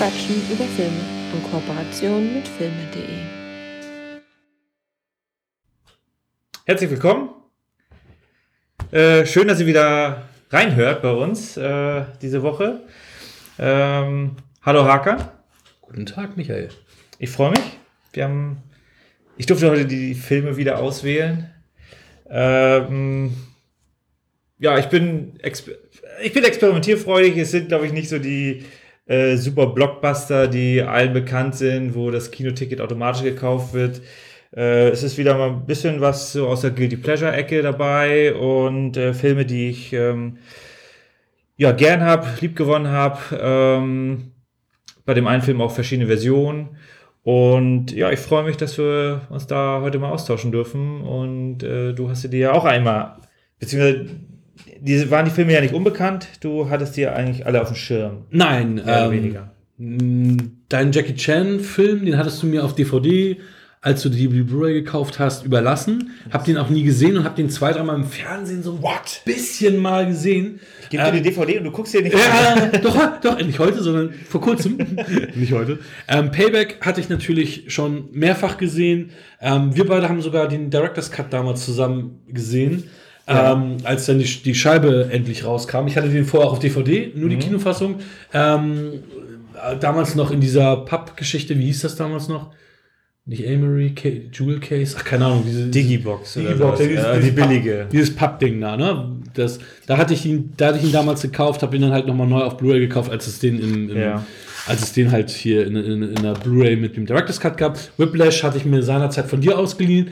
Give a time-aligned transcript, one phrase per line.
[0.00, 0.96] Quatschen über Filme
[1.34, 3.04] in Kooperation mit filme.de.
[6.64, 7.28] Herzlich willkommen.
[8.92, 12.80] Äh, schön, dass ihr wieder reinhört bei uns äh, diese Woche.
[13.58, 15.34] Ähm, hallo Haka.
[15.82, 16.70] Guten Tag, Michael.
[17.18, 17.78] Ich freue mich.
[18.14, 18.56] Wir haben,
[19.36, 21.50] ich durfte heute die Filme wieder auswählen.
[22.30, 23.36] Ähm,
[24.58, 25.38] ja, ich bin,
[26.22, 27.36] ich bin experimentierfreudig.
[27.36, 28.64] Es sind, glaube ich, nicht so die
[29.10, 34.02] äh, super Blockbuster, die allen bekannt sind, wo das Kinoticket automatisch gekauft wird.
[34.56, 38.32] Äh, es ist wieder mal ein bisschen was so aus der Guilty Pleasure Ecke dabei
[38.34, 40.38] und äh, Filme, die ich ähm,
[41.56, 43.18] ja gern habe, lieb gewonnen habe.
[43.32, 44.30] Ähm,
[45.04, 46.76] bei dem einen Film auch verschiedene Versionen.
[47.24, 51.00] Und ja, ich freue mich, dass wir uns da heute mal austauschen dürfen.
[51.00, 53.16] Und äh, du hast dir ja auch einmal,
[53.58, 54.20] beziehungsweise
[54.80, 56.28] diese waren die Filme ja nicht unbekannt.
[56.40, 58.24] Du hattest die ja eigentlich alle auf dem Schirm.
[58.30, 59.50] Nein, Mehr oder ähm, weniger.
[59.78, 63.36] mh, Deinen Jackie Chan-Film, den hattest du mir auf DVD,
[63.82, 66.10] als du die Blu-ray gekauft hast, überlassen.
[66.30, 68.80] Hab den auch nie gesehen und hab den zwei, dreimal im Fernsehen so ein
[69.24, 70.60] bisschen mal gesehen.
[70.90, 72.70] Gib dir die DVD und du guckst dir nicht an.
[72.72, 74.76] Ja, doch, doch, nicht heute, sondern vor kurzem.
[75.34, 75.78] nicht heute.
[76.08, 79.10] Ähm, Payback hatte ich natürlich schon mehrfach gesehen.
[79.40, 82.84] Ähm, wir beide haben sogar den Director's Cut damals zusammen gesehen,
[83.30, 83.52] Ja.
[83.52, 85.86] ähm, als dann die, die Scheibe endlich rauskam.
[85.86, 87.96] Ich hatte den vorher auch auf DVD, nur die Kinofassung.
[88.32, 88.92] Ähm,
[89.54, 92.50] äh, damals noch in dieser Pub-Geschichte, wie hieß das damals noch?
[93.26, 93.94] Nicht Amory,
[94.32, 96.92] Jewel Case, ach keine Ahnung, diese Digibox oder Digibox, sowas.
[96.94, 97.70] ja, dieses die billige.
[97.84, 99.16] Papp- Dieses Pappding da, ne?
[99.34, 102.06] Das, da hatte ich ihn, da hatte ich ihn damals gekauft, habe ihn dann halt
[102.06, 104.24] nochmal neu auf Blu-ray gekauft, als es den im, im Ja.
[104.66, 107.78] als es den halt hier in, in, in der Blu-ray mit dem Director's Cut gab.
[107.98, 110.08] Whiplash hatte ich mir seinerzeit von dir ausgeliehen,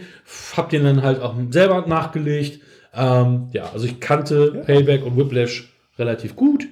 [0.56, 2.60] hab den dann halt auch selber nachgelegt.
[2.94, 6.66] Ähm, ja, also ich kannte Payback und Whiplash relativ gut.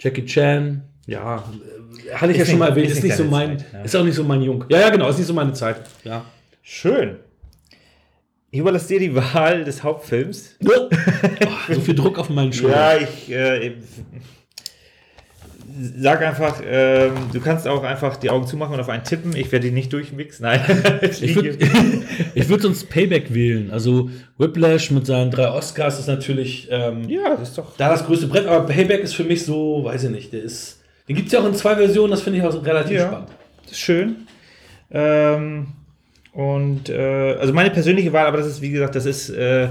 [0.00, 3.24] Jackie Chan, ja, äh, hatte ich Ist ja schon mal erwähnt, ist ist nicht so
[3.24, 3.82] mein, Zeit, ja.
[3.82, 4.64] ist auch nicht so mein Jung.
[4.68, 5.80] Ja, ja, genau, ist nicht so meine Zeit.
[6.04, 6.24] Ja.
[6.62, 7.16] Schön.
[8.50, 10.56] Ich überlasse dir die Wahl des Hauptfilms.
[11.70, 12.78] Oh, so viel Druck auf meinen Schultern.
[12.78, 13.76] Ja, ich äh,
[15.98, 19.34] sag einfach, ähm, du kannst auch einfach die Augen zumachen und auf einen tippen.
[19.36, 20.44] Ich werde die nicht durchmixen.
[20.44, 20.60] Nein.
[21.20, 21.58] Ich würde
[22.48, 23.70] würd sonst Payback wählen.
[23.70, 27.76] Also Whiplash mit seinen drei Oscars ist natürlich ähm, ja, das ist doch.
[27.76, 30.80] da das größte Brett, aber Payback ist für mich so, weiß ich nicht, der ist.
[31.08, 33.06] Den gibt es ja auch in zwei Versionen, das finde ich auch relativ Ja.
[33.08, 33.28] spannend.
[33.62, 34.16] Das ist schön.
[34.90, 35.68] Ähm,
[36.32, 39.68] und äh, also meine persönliche Wahl, aber das ist, wie gesagt, das ist äh,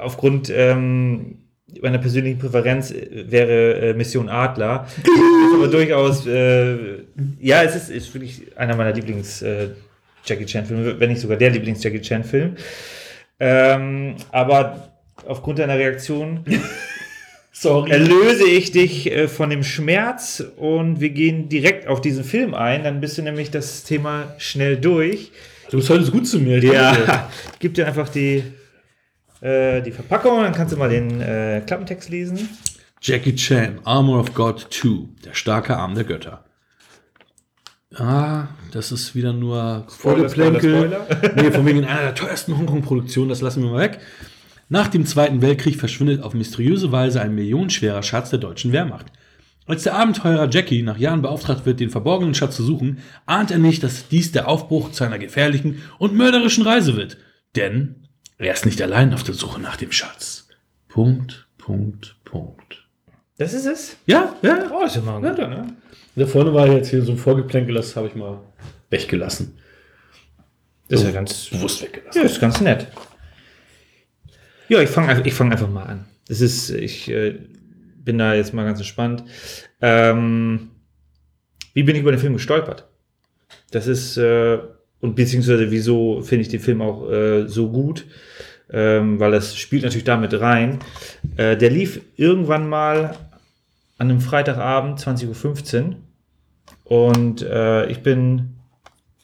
[0.00, 1.38] aufgrund ähm,
[1.82, 4.86] meiner persönlichen Präferenz äh, wäre äh, Mission Adler.
[4.98, 6.76] ist aber durchaus, äh,
[7.40, 9.68] ja, es ist, ist wirklich einer meiner Lieblings äh,
[10.24, 12.56] Jackie Chan Filme, wenn nicht sogar der Lieblings Jackie Chan Film.
[13.38, 14.90] Ähm, aber
[15.26, 16.44] aufgrund deiner Reaktion
[17.52, 17.90] Sorry.
[17.90, 22.84] erlöse ich dich äh, von dem Schmerz und wir gehen direkt auf diesen Film ein.
[22.84, 25.32] Dann bist du nämlich das Thema schnell durch.
[25.70, 26.62] du bist heute so gut zu mir.
[26.62, 28.44] Ja, gib dir einfach die,
[29.40, 32.48] äh, die Verpackung, dann kannst du mal den äh, Klappentext lesen.
[33.02, 36.44] Jackie Chan, Armor of God 2, der starke Arm der Götter.
[37.94, 40.96] Ah, das ist wieder nur Vorgeplänkel.
[41.36, 44.00] Nee, von wegen in einer der teuersten Hongkong-Produktionen, das lassen wir mal weg.
[44.68, 49.06] Nach dem Zweiten Weltkrieg verschwindet auf mysteriöse Weise ein millionenschwerer Schatz der deutschen Wehrmacht.
[49.66, 53.58] Als der Abenteurer Jackie nach Jahren beauftragt wird, den verborgenen Schatz zu suchen, ahnt er
[53.58, 57.16] nicht, dass dies der Aufbruch zu einer gefährlichen und mörderischen Reise wird.
[57.56, 57.99] Denn
[58.40, 60.48] er ist nicht allein auf der Suche nach dem Schatz.
[60.88, 62.86] Punkt, Punkt, Punkt.
[63.36, 63.96] Das ist es.
[64.06, 64.70] Ja, ja.
[64.72, 65.76] Oh, ist ja mal ein guter, ne?
[66.16, 68.40] Da vorne war jetzt hier so ein Vorgeplänkel, das habe ich mal
[68.88, 69.58] weggelassen.
[70.88, 72.20] Das ist ja ganz, bewusst weggelassen.
[72.20, 72.88] ja, ist ganz nett.
[74.68, 76.06] Ja, ich fange einfach, ich fang einfach mal an.
[76.26, 77.38] Das ist, ich äh,
[77.96, 79.24] bin da jetzt mal ganz entspannt.
[79.80, 80.70] Ähm,
[81.74, 82.88] wie bin ich über den Film gestolpert?
[83.70, 84.58] Das ist, äh,
[85.00, 88.06] und beziehungsweise wieso finde ich den Film auch äh, so gut?
[88.72, 90.78] Ähm, weil das spielt natürlich damit rein.
[91.36, 93.16] Äh, der lief irgendwann mal
[93.98, 95.96] an einem Freitagabend, 20.15 Uhr.
[96.84, 98.56] Und äh, ich bin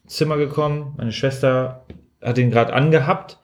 [0.05, 1.85] ins Zimmer gekommen, meine Schwester
[2.23, 3.39] hat ihn gerade angehabt.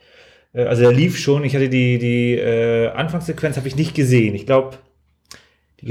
[0.52, 1.44] Äh, also er lief schon.
[1.44, 4.34] Ich hatte die, die äh, Anfangssequenz habe ich nicht gesehen.
[4.34, 4.78] Ich glaube,
[5.80, 5.86] die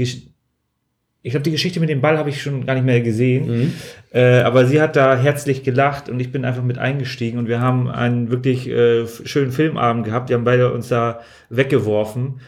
[1.22, 3.72] ich glaube, die Geschichte mit dem Ball habe ich schon gar nicht mehr gesehen.
[4.12, 7.60] Äh, aber sie hat da herzlich gelacht und ich bin einfach mit eingestiegen und wir
[7.60, 10.30] haben einen wirklich äh, schönen Filmabend gehabt.
[10.30, 12.40] Wir haben beide uns da weggeworfen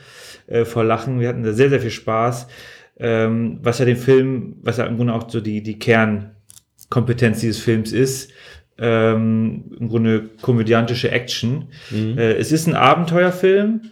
[0.48, 1.20] äh, vor Lachen.
[1.20, 2.48] Wir hatten da sehr, sehr viel Spaß.
[2.98, 7.58] Ähm, was ja den Film, was ja im Grunde auch so die, die Kernkompetenz dieses
[7.58, 8.32] Films ist.
[8.76, 11.68] Ähm, Im Grunde komödiantische Action.
[12.18, 13.82] Äh, es ist ein Abenteuerfilm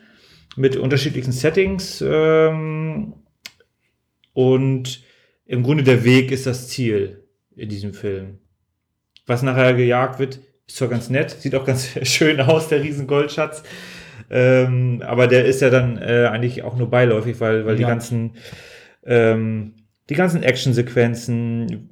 [0.57, 2.05] mit unterschiedlichen Settings.
[2.05, 3.15] Ähm,
[4.33, 5.03] und
[5.47, 7.25] im Grunde der Weg ist das Ziel
[7.57, 8.39] in diesem Film.
[9.27, 13.07] Was nachher gejagt wird, ist zwar ganz nett, sieht auch ganz schön aus, der riesen
[13.07, 13.63] Goldschatz.
[14.31, 17.89] Ähm, aber der ist ja dann äh, eigentlich auch nur beiläufig, weil, weil die Ja.
[17.89, 18.37] ganzen
[19.05, 19.75] ähm,
[20.09, 21.89] die ganzen Actionsequenzen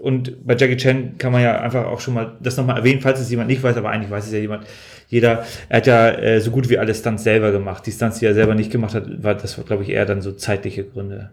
[0.00, 3.18] und bei Jackie Chan kann man ja einfach auch schon mal das nochmal erwähnen, falls
[3.20, 4.66] es jemand nicht weiß, aber eigentlich weiß es ja jemand,
[5.08, 7.86] jeder, er hat ja äh, so gut wie alle Stunts selber gemacht.
[7.86, 10.32] Die Stunts, die er selber nicht gemacht hat, war, das glaube ich, eher dann so
[10.32, 11.30] zeitliche Gründe.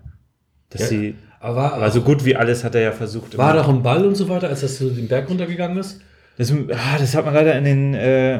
[0.73, 0.87] Dass Ja.
[0.87, 3.37] sie, Aber war, aber so gut wie alles hat er ja versucht.
[3.37, 6.01] war doch ein Ball und so weiter, als das so den Berg runtergegangen ist?
[6.37, 8.39] Das, ah, das hat man leider in den äh,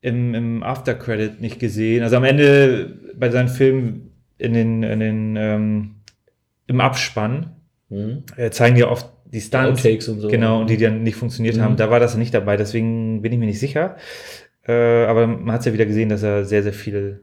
[0.00, 2.02] im, im Aftercredit nicht gesehen.
[2.02, 5.94] Also am Ende bei seinen Filmen in den, in den ähm,
[6.66, 7.50] im Abspann
[8.36, 9.80] äh, zeigen die ja oft die Stunts.
[9.80, 10.28] Outtakes und so.
[10.28, 11.60] Genau, und die dann nicht funktioniert Mhm.
[11.62, 11.76] haben.
[11.76, 13.96] Da war das nicht dabei, deswegen bin ich mir nicht sicher.
[14.66, 17.22] Äh, aber man hat es ja wieder gesehen, dass er sehr, sehr viel,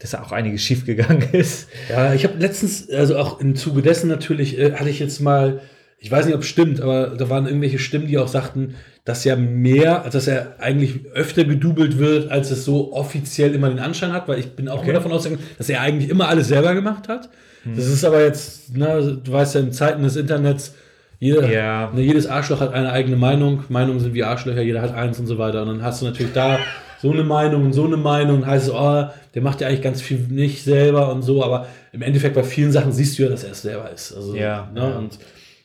[0.00, 1.68] dass da auch einiges schief gegangen ist.
[1.88, 5.60] Ja, ich habe letztens, also auch im Zuge dessen natürlich, äh, hatte ich jetzt mal,
[5.98, 8.74] ich weiß nicht, ob es stimmt, aber da waren irgendwelche Stimmen, die auch sagten,
[9.04, 13.78] dass ja mehr, dass er eigentlich öfter gedoubelt wird, als es so offiziell immer den
[13.78, 14.84] Anschein hat, weil ich bin auch Okay.
[14.90, 17.28] immer davon ausgegangen, dass er eigentlich immer alles selber gemacht hat.
[17.76, 20.74] Das ist aber jetzt, ne, du weißt ja, in Zeiten des Internets,
[21.18, 21.90] jeder, Ja.
[21.94, 25.26] ne, jedes Arschloch hat eine eigene Meinung, Meinungen sind wie Arschlöcher, jeder hat eins und
[25.26, 25.60] so weiter.
[25.62, 26.58] Und dann hast du natürlich da
[27.02, 29.04] so eine Meinung und so eine Meinung, heißt es, oh,
[29.34, 32.72] der macht ja eigentlich ganz viel nicht selber und so, aber im Endeffekt bei vielen
[32.72, 34.14] Sachen siehst du ja, dass er es selber ist.
[34.14, 34.98] Also, Ja, ne, ja.
[34.98, 35.18] Und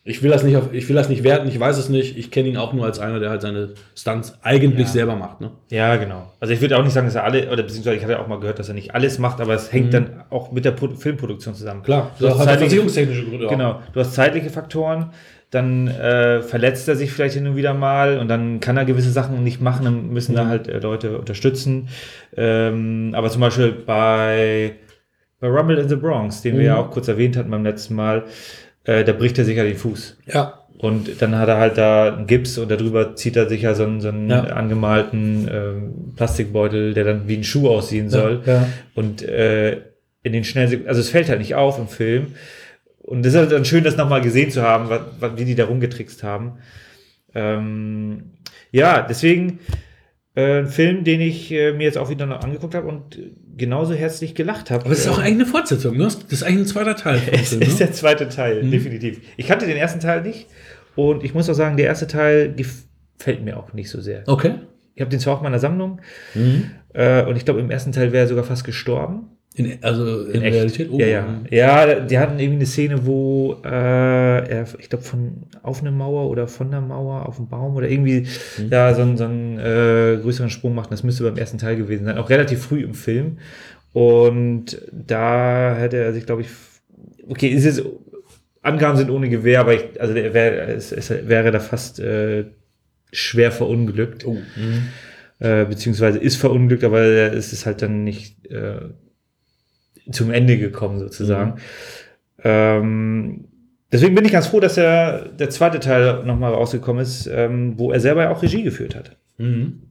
[0.07, 2.15] ich will das nicht auf, ich will das nicht werten, ich weiß es nicht.
[2.15, 4.93] Ich kenne ihn auch nur als einer, der halt seine Stunts eigentlich Ja.
[4.93, 5.41] selber macht.
[5.41, 5.49] Ne?
[5.71, 6.31] Ja, genau.
[6.39, 8.39] Also ich würde auch nicht sagen, dass er alle, oder beziehungsweise ich hatte auch mal
[8.39, 11.55] gehört, dass er nicht alles macht, aber es hängt dann auch mit der Pro Filmproduktion
[11.55, 11.79] zusammen.
[11.79, 11.85] Mhm.
[11.85, 13.49] Klar, du hast, zeitliche, versicherungstechnische Gründe auch.
[13.49, 15.09] genau, du hast zeitliche Faktoren,
[15.55, 19.09] dann äh, verletzt er sich vielleicht hin und wieder mal und dann kann er gewisse
[19.11, 20.37] Sachen nicht machen, dann müssen Mhm.
[20.37, 21.87] da halt äh, Leute unterstützen.
[22.37, 24.73] Ähm, aber zum Beispiel bei,
[25.39, 26.65] bei Rumble in the Bronx, den wir Mhm.
[26.67, 28.23] ja auch kurz erwähnt hatten beim letzten Mal,
[28.83, 30.17] äh, da bricht er sich ja den Fuß.
[30.31, 33.73] Ja, Und dann hat er halt da einen Gips und darüber zieht er sich ja
[33.73, 34.41] so einen, so einen Ja.
[34.43, 38.41] angemalten ähm, Plastikbeutel, der dann wie ein Schuh aussehen soll.
[38.45, 38.67] ja.
[38.93, 39.77] Und äh,
[40.23, 42.33] in den schnellen, also es fällt halt nicht auf im Film.
[43.05, 45.53] Und das ist halt dann schön, das nochmal gesehen zu haben, was, was, wie die
[45.55, 46.53] da rumgetrickst haben.
[47.33, 48.31] Ähm,
[48.71, 49.59] ja, deswegen
[50.35, 53.19] äh, ein Film, den ich äh, mir jetzt auch wieder noch angeguckt habe und
[53.57, 54.85] genauso herzlich gelacht habe.
[54.85, 56.03] Aber es ist auch eigentlich eine Fortsetzung, ne?
[56.05, 57.21] Das ist eigentlich ein zweiter Teil.
[57.31, 57.85] Es Film, ist ne?
[57.85, 58.71] der zweite Teil, Mhm.
[58.71, 59.21] definitiv.
[59.37, 60.47] Ich kannte den ersten Teil nicht
[60.95, 64.23] und ich muss auch sagen, der erste Teil gefällt mir auch nicht so sehr.
[64.27, 64.55] Okay.
[64.95, 66.01] Ich habe den zwar auch in meiner Sammlung
[66.33, 66.71] Mhm.
[66.93, 69.34] äh, und ich glaube, im ersten Teil wäre er sogar fast gestorben.
[69.55, 70.53] In, also in, echt.
[70.55, 70.89] Realität?
[70.91, 71.25] Oh, ja, ja.
[71.49, 76.29] Ja, die hatten irgendwie eine Szene, wo äh, er, ich glaube, von auf eine Mauer
[76.29, 78.69] oder von der Mauer auf einen Baum oder irgendwie Mhm.
[78.69, 80.91] da so, einen- so einen äh, größeren Sprung macht.
[80.91, 82.17] Das müsste beim ersten Teil gewesen sein.
[82.17, 83.37] Auch relativ früh im Film.
[83.93, 86.49] Und da hätte er sich, glaube ich,
[87.29, 87.81] okay, ist es,
[88.61, 92.45] Angaben sind ohne Gewehr, aber ich, also der wär, es, es wäre da fast äh,
[93.13, 94.33] schwer verunglückt Oh.
[94.33, 94.87] Mhm.
[95.39, 98.79] äh, beziehungsweise ist verunglückt, aber es ist halt dann nicht äh,
[100.11, 101.55] zum Ende gekommen sozusagen.
[102.43, 103.45] Ähm,
[103.91, 107.91] deswegen bin ich ganz froh, dass er, der zweite Teil nochmal rausgekommen ist, ähm, wo
[107.91, 109.17] er selber ja auch Regie geführt hat.
[109.37, 109.81] Mhm.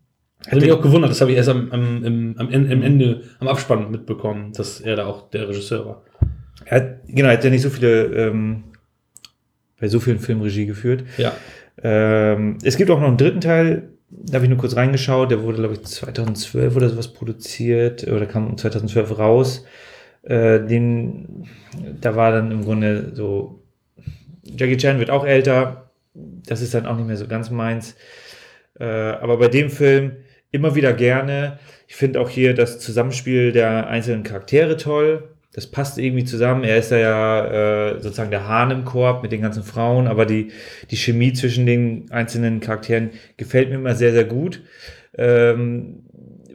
[0.46, 3.90] Hat mich auch gewundert, das habe ich erst am, am, am, am Ende, am Abspann
[3.90, 6.02] mitbekommen, dass er da auch der Regisseur war.
[6.66, 8.64] Er hat, genau, er hat ja nicht so viele, ähm,
[9.80, 11.04] bei so vielen Filmen Regie geführt.
[11.16, 11.32] Ja.
[11.82, 15.42] Ähm, es gibt auch noch einen dritten Teil, da habe ich nur kurz reingeschaut, der
[15.42, 19.64] wurde, glaube ich, 2012 oder sowas produziert oder kam 2012 raus.
[20.24, 21.46] Äh, den,
[22.00, 23.62] da war dann im Grunde so,
[24.42, 27.96] Jackie Chan wird auch älter, das ist dann auch nicht mehr so ganz meins.
[28.78, 30.16] Äh, aber bei dem Film
[30.50, 31.58] immer wieder gerne.
[31.88, 35.28] Ich finde auch hier das Zusammenspiel der einzelnen Charaktere toll.
[35.52, 36.64] Das passt irgendwie zusammen.
[36.64, 40.26] Er ist da ja äh, sozusagen der Hahn im Korb mit den ganzen Frauen, aber
[40.26, 40.50] die,
[40.90, 44.62] die Chemie zwischen den einzelnen Charakteren gefällt mir immer sehr, sehr gut.
[45.16, 46.03] Ähm,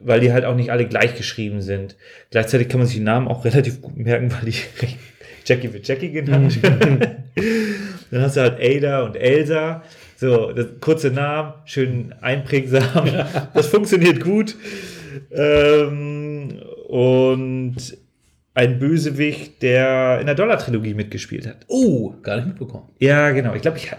[0.04, 1.96] weil die halt auch nicht alle gleich geschrieben sind.
[2.30, 4.58] Gleichzeitig kann man sich die Namen auch relativ gut merken, weil die
[5.44, 6.58] Jackie wird Jackie genannt.
[8.10, 9.82] Dann hast du halt Ada und Elsa.
[10.16, 13.08] So, das, kurze Namen, schön einprägsam.
[13.54, 14.54] Das funktioniert gut.
[15.32, 17.76] Ähm, und
[18.54, 21.64] ein Bösewicht, der in der Dollar-Trilogie mitgespielt hat.
[21.68, 22.88] Oh, gar nicht mitbekommen.
[22.98, 23.54] Ja, genau.
[23.54, 23.90] Ich glaube, ich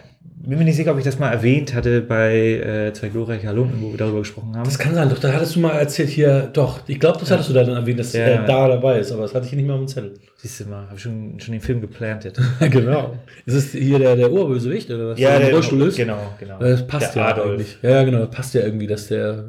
[0.43, 3.81] bin mir nicht sicher, ob ich das mal erwähnt hatte bei äh, zwei glorreiche Halunken,
[3.81, 4.63] wo wir darüber gesprochen haben.
[4.63, 7.50] Das kann sein, doch, da hattest du mal erzählt hier, doch, ich glaube, das hattest
[7.50, 8.21] du da dann erwähnt, dass Ja.
[8.21, 10.13] er da dabei ist, aber das hatte ich nicht mehr auf dem Zettel.
[10.38, 12.39] Siehst du mal, habe schon, schon den Film geplantet.
[12.60, 13.15] genau.
[13.45, 15.19] Ist es hier der, der Urbösewicht oder was?
[15.19, 15.98] ja, der der Rollstuhl ist?
[15.98, 16.57] Genau, genau.
[16.60, 17.50] Das passt der ja Adolf.
[17.51, 17.77] eigentlich.
[17.81, 19.43] Ja, ja, genau, das passt ja irgendwie, dass der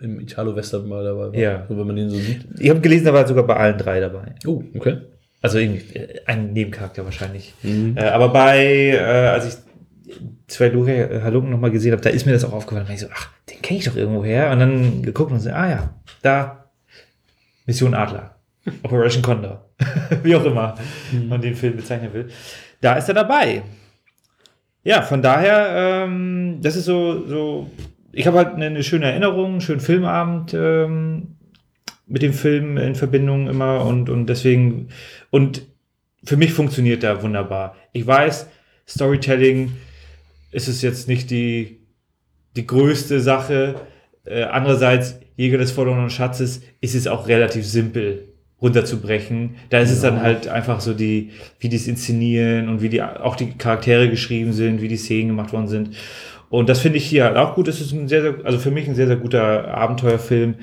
[0.00, 1.34] äh, im Italo-Western mal dabei war.
[1.36, 1.64] Ja.
[1.68, 2.40] So, wenn man den so sieht.
[2.58, 4.34] Ich habe gelesen, er war sogar bei allen drei dabei.
[4.46, 4.96] Oh, okay.
[5.40, 7.54] Also irgendwie äh, ein Nebencharakter wahrscheinlich.
[7.62, 7.96] Mhm.
[7.96, 9.54] Äh, aber bei, äh, als ich
[10.52, 12.86] zwei Lure Halunken nochmal gesehen habe, da ist mir das auch aufgefallen.
[12.86, 14.50] Da ich so, ach, den kenne ich doch irgendwo her.
[14.50, 16.70] Und dann geguckt und so, ah ja, da,
[17.66, 18.36] Mission Adler.
[18.82, 19.68] Operation Condor.
[20.22, 20.76] Wie auch immer
[21.28, 22.28] man den Film bezeichnen will.
[22.80, 23.62] Da ist er dabei.
[24.84, 27.70] Ja, von daher, ähm, das ist so, so
[28.12, 31.36] ich habe halt eine, eine schöne Erinnerung, einen schönen Filmabend ähm,
[32.06, 34.88] mit dem Film in Verbindung immer und, und deswegen,
[35.30, 35.62] und
[36.24, 37.76] für mich funktioniert der wunderbar.
[37.92, 38.48] Ich weiß,
[38.86, 39.72] Storytelling
[40.52, 41.80] ist es jetzt nicht die,
[42.56, 43.74] die größte Sache.
[44.24, 48.28] Äh, andererseits, Jäger des verlorenen Schatzes ist es auch relativ simpel
[48.60, 49.56] runterzubrechen.
[49.70, 53.02] Da ist es dann halt einfach so die, wie die es inszenieren und wie die
[53.02, 55.96] auch die Charaktere geschrieben sind, wie die Szenen gemacht worden sind.
[56.48, 57.66] Und das finde ich hier halt auch gut.
[57.66, 60.56] Es ist ein sehr, sehr, also für mich ein sehr, sehr guter Abenteuerfilm.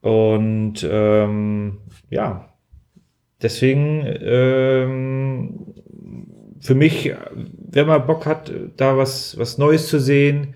[0.00, 1.78] Und ähm,
[2.10, 2.50] ja,
[3.42, 5.74] deswegen ähm,
[6.64, 10.54] für mich, wenn man Bock hat, da was, was Neues zu sehen,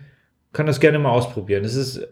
[0.55, 1.65] kann das gerne mal ausprobieren.
[1.65, 2.09] Das ist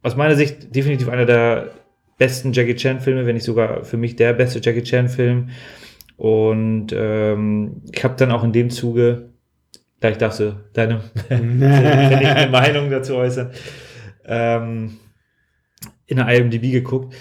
[0.00, 1.72] aus meiner Sicht definitiv einer der
[2.18, 5.50] besten Jackie Chan-Filme, wenn nicht sogar für mich der beste Jackie Chan-Film.
[6.18, 9.30] Und ähm, ich habe dann auch in dem Zuge,
[9.98, 11.00] gleich darfst du deine
[11.30, 13.50] eine Meinung dazu äußern,
[14.24, 14.98] ähm,
[16.06, 17.16] in der IMDb geguckt.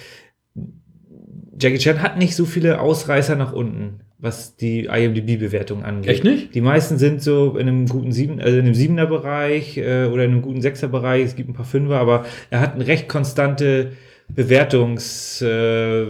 [1.59, 6.11] Jackie Chan hat nicht so viele Ausreißer nach unten, was die IMDb-Bewertung angeht.
[6.11, 6.53] Echt nicht?
[6.53, 10.25] Die meisten sind so in einem guten sieben, also in einem siebener Bereich äh, oder
[10.25, 11.23] in einem guten sechser Bereich.
[11.23, 13.93] Es gibt ein paar Fünfer, aber er hat eine recht konstante
[14.27, 16.03] Bewertungs, äh,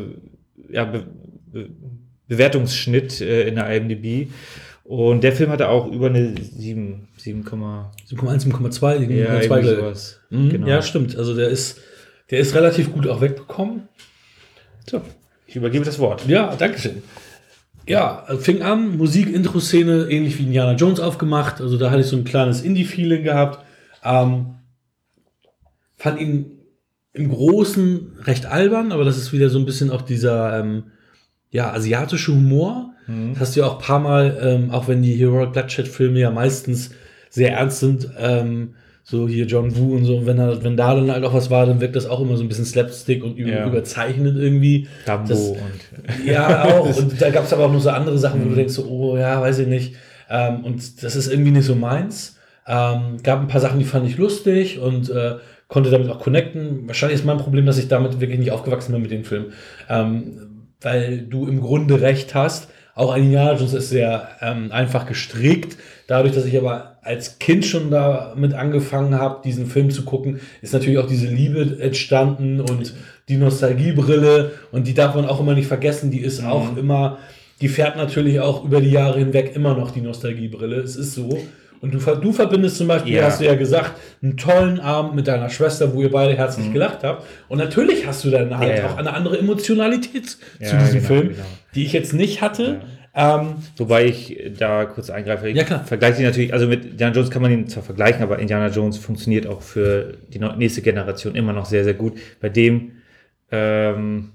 [0.72, 1.06] ja, Be
[1.52, 1.70] Be
[2.28, 4.30] Bewertungsschnitt äh, in der IMDb.
[4.84, 9.62] Und der Film hatte auch über eine 7, 7, 7,1, 7,2, ja, 7,2 irgendwie glaube
[9.62, 9.68] ich.
[9.68, 10.20] sowas.
[10.32, 10.68] Mhm, Genau.
[10.68, 11.16] Ja, stimmt.
[11.16, 11.80] Also der ist,
[12.32, 13.88] der ist relativ gut auch wegbekommen.
[14.90, 15.02] So,
[15.46, 16.28] ich übergebe das Wort.
[16.28, 17.04] Ja, Dankeschön.
[17.90, 21.60] Ja, fing an, Musik, Intro-Szene, ähnlich wie Indiana Jones aufgemacht.
[21.60, 23.66] Also da hatte ich so ein kleines Indie-Feeling gehabt.
[24.04, 24.58] Ähm,
[25.98, 26.52] fand ihn
[27.14, 30.84] im Großen recht albern, aber das ist wieder so ein bisschen auch dieser ähm,
[31.50, 32.94] ja, asiatische Humor.
[33.08, 36.30] Das hast du ja auch ein paar Mal, ähm, auch wenn die Heroic Bloodshed-Filme ja
[36.30, 36.92] meistens
[37.32, 38.76] sehr ernst sind, ähm,
[39.10, 41.66] so hier John Woo und so, wenn, er, wenn da dann halt auch was war,
[41.66, 43.68] dann wirkt das auch immer so ein bisschen Slapstick und über, Ja.
[43.68, 44.88] überzeichnet irgendwie.
[45.06, 45.60] Dambo Das- und
[46.26, 46.96] Ja, auch.
[46.98, 49.18] Und da gab es aber auch noch so andere Sachen, wo du denkst, so, oh
[49.18, 49.96] ja, weiß ich nicht.
[50.30, 52.38] Ähm, und das ist irgendwie nicht so meins.
[52.68, 55.38] Ähm, gab ein paar Sachen, die fand ich lustig und äh,
[55.68, 56.88] konnte damit auch connecten.
[56.88, 59.46] Wahrscheinlich ist mein Problem, dass ich damit wirklich nicht aufgewachsen bin mit dem Film.
[59.90, 62.70] Ähm, weil du im Grunde recht hast.
[63.00, 65.78] Auch Jones ist sehr ähm, einfach gestrickt.
[66.08, 70.74] Dadurch, dass ich aber als Kind schon damit angefangen habe, diesen Film zu gucken, ist
[70.74, 72.94] natürlich auch diese Liebe entstanden und
[73.30, 74.52] die Nostalgiebrille.
[74.74, 76.12] Und die darf man auch immer nicht vergessen.
[76.12, 77.20] Die ist auch immer,
[77.62, 80.76] die fährt natürlich auch über die Jahre hinweg immer noch die Nostalgiebrille.
[80.76, 81.40] Es ist so.
[81.82, 83.24] Und du, du verbindest zum Beispiel, Ja.
[83.26, 87.04] hast du ja gesagt, einen tollen Abend mit deiner Schwester, wo ihr beide herzlich gelacht
[87.04, 87.26] habt.
[87.48, 88.78] Und natürlich hast du dann halt Mhm.
[88.78, 91.44] Ja, auch eine andere Emotionalität zu diesem genau, Film, genau.
[91.76, 92.82] die ich jetzt nicht hatte.
[93.16, 95.50] Ähm, Wobei ich da kurz eingreife.
[95.50, 95.84] Ich Ja, klar.
[95.84, 98.98] vergleiche ihn natürlich, also mit Indiana Jones kann man ihn zwar vergleichen, aber Indiana Jones
[98.98, 102.14] funktioniert auch für die nächste Generation immer noch sehr, sehr gut.
[102.40, 102.92] Bei dem
[103.52, 104.30] ähm,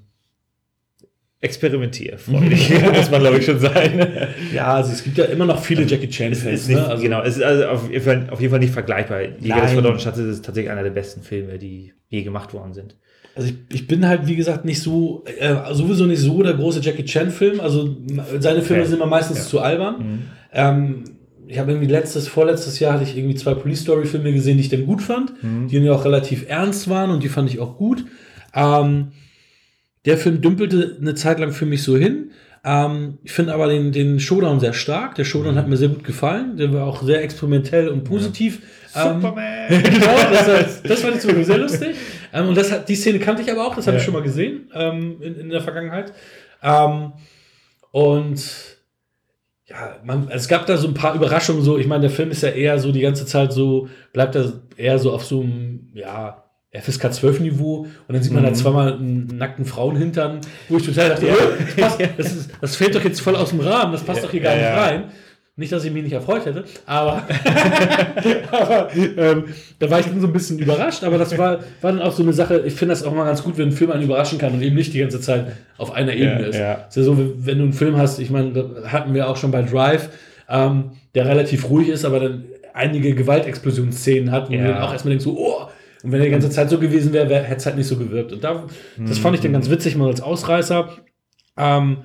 [1.45, 4.07] experimentierfreudig, muss man glaube ich schon sein.
[4.53, 6.61] ja, also es gibt ja immer noch viele Jackie Es Chan-Fans.
[6.63, 6.87] ist nicht, Ne?
[6.89, 9.23] Also, genau, es ist also auf jeden Fall, auf jeden Fall nicht vergleichbar.
[9.41, 12.97] Jäger des verlorenen Schatzes ist tatsächlich einer der besten Filme, die je gemacht worden sind.
[13.37, 16.81] Also ich, ich bin halt, wie gesagt, nicht so, äh, sowieso nicht so der große
[16.81, 17.61] Jackie Chan-Film.
[17.61, 17.97] Also
[18.39, 18.91] seine Filme Okay.
[18.91, 19.45] sind mir meistens Ja.
[19.45, 20.23] zu albern.
[20.53, 21.05] Ähm,
[21.47, 24.69] ich habe irgendwie letztes, vorletztes Jahr hatte ich irgendwie zwei Police Story-Filme gesehen, die ich
[24.71, 28.05] dann gut fand, die ja auch relativ ernst waren und die fand ich auch gut.
[28.55, 29.09] Ähm,
[30.05, 32.31] der Film dümpelte eine Zeit lang für mich so hin.
[32.65, 35.15] Ähm, ich finde aber den, den Showdown sehr stark.
[35.17, 36.57] Der Showdown hat mir sehr gut gefallen.
[36.57, 38.61] Der war auch sehr experimentell und positiv.
[38.97, 39.69] Ähm, Superman!
[39.69, 41.97] genau, das, war- das fand ich zum Beispiel sehr lustig.
[42.33, 44.05] Ähm, und das hat, die Szene kannte ich aber auch, das habe ich Ja.
[44.07, 46.13] schon mal gesehen ähm, in, in der Vergangenheit.
[46.63, 47.13] Ähm,
[47.91, 48.43] und
[49.67, 51.63] ja, man, es gab da so ein paar Überraschungen.
[51.63, 54.53] So, ich meine, der Film ist ja eher so die ganze Zeit so, bleibt er
[54.77, 56.44] eher so auf so einem, ja,
[56.79, 61.11] FSK 12 Niveau und dann sieht man da zweimal einen nackten Frauenhintern, wo ich total
[61.11, 61.33] dachte, Ja.
[61.35, 64.19] oh, das, passt, das, ist, das fällt doch jetzt voll aus dem Rahmen, das passt
[64.21, 65.05] Ja, doch hier gar ja, nicht rein.
[65.57, 67.23] Nicht, dass ich mich nicht erfreut hätte, aber,
[68.51, 69.45] aber ähm,
[69.79, 72.23] da war ich dann so ein bisschen überrascht, aber das war, war dann auch so
[72.25, 74.53] eine Sache, ich finde das auch mal ganz gut, wenn ein Film einen überraschen kann
[74.53, 75.47] und eben nicht die ganze Zeit
[75.79, 76.57] auf einer Ebene ist.
[76.59, 76.73] ja.
[76.89, 79.51] ist ja so, wenn du einen Film hast, ich meine, da hatten wir auch schon
[79.53, 80.09] bei Drive,
[80.49, 84.67] ähm, der relativ ruhig ist, aber dann einige Gewaltexplosionsszenen hat, wo Ja.
[84.67, 85.64] du auch erstmal denkst, so, oh,
[86.05, 87.97] und wenn er die ganze Zeit so gewesen wäre, wär, hätte es halt nicht so
[87.97, 88.31] gewirkt.
[88.31, 88.67] Und da,
[88.99, 90.91] das fand ich dann ganz witzig, mal als Ausreißer.
[91.57, 92.03] Ähm,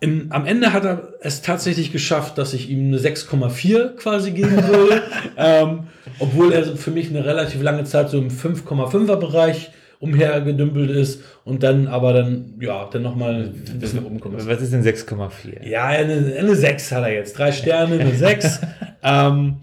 [0.00, 4.56] im, am Ende hat er es tatsächlich geschafft, dass ich ihm eine 6,4 quasi geben
[4.66, 5.02] würde.
[5.38, 5.84] ähm,
[6.18, 11.62] obwohl er für mich eine relativ lange Zeit so im 5,5er Bereich umhergedümpelt ist und
[11.62, 14.46] dann aber dann, ja, dann nochmal ein bisschen nach oben kommt.
[14.46, 15.66] Was ist denn 6,4?
[15.66, 17.38] Ja, eine, eine 6 hat er jetzt.
[17.38, 18.60] Drei Sterne, eine 6.
[19.02, 19.60] ähm,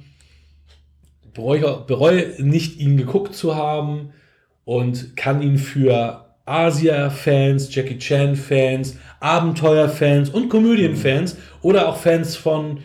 [1.34, 4.12] bereue, bereue nicht, ihn geguckt zu haben
[4.66, 12.80] und kann ihn für Asia-Fans, Jackie Chan-Fans, Abenteuer-Fans und Komödien-Fans oder auch Fans von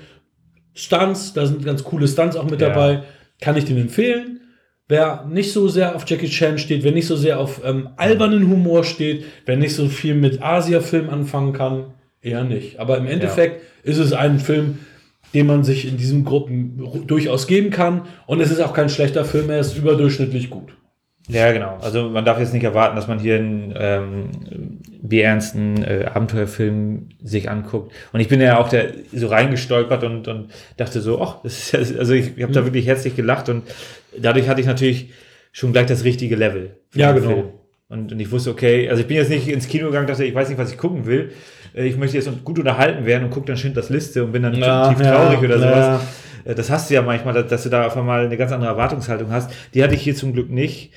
[0.75, 2.69] Stunts, da sind ganz coole Stunts auch mit Ja.
[2.69, 3.03] dabei,
[3.41, 4.41] kann ich den empfehlen.
[4.87, 8.49] Wer nicht so sehr auf Jackie Chan steht, wer nicht so sehr auf ähm, albernen
[8.51, 12.79] Humor steht, wer nicht so viel mit Asia-Film anfangen kann, eher nicht.
[12.79, 14.81] Aber im Endeffekt ist es ein Film,
[15.35, 18.03] den man sich in diesen Gruppen durchaus geben kann.
[18.27, 20.77] Und es ist auch kein schlechter Film, er ist überdurchschnittlich gut.
[21.29, 21.79] Ja, genau.
[21.81, 24.31] Also man darf jetzt nicht erwarten, dass man hier einen ähm,
[25.03, 27.93] bierernsten äh, Abenteuerfilm sich anguckt.
[28.13, 31.73] Und ich bin ja auch der so reingestolpert und, und dachte so, ach, das ist
[31.73, 33.63] ja, also ich, ich habe da wirklich herzlich gelacht und
[34.19, 35.13] dadurch hatte ich natürlich
[35.51, 36.77] schon gleich das richtige Level.
[36.95, 37.29] Ja, genau.
[37.29, 37.45] Film.
[37.89, 40.35] Und, und ich wusste, okay, also ich bin jetzt nicht ins Kino gegangen, dachte, ich
[40.35, 41.33] weiß nicht, was ich gucken will.
[41.75, 44.55] Äh, Ich möchte jetzt gut unterhalten werden und gucke dann Schindlers Liste und bin dann
[44.55, 46.03] Ja, tief ja, traurig oder sowas.
[46.45, 46.53] ja.
[46.53, 49.31] Äh, Das hast du ja manchmal, dass- du da auf einmal eine ganz andere Erwartungshaltung
[49.31, 49.51] hast.
[49.75, 50.93] Die hatte ich hier zum Glück nicht.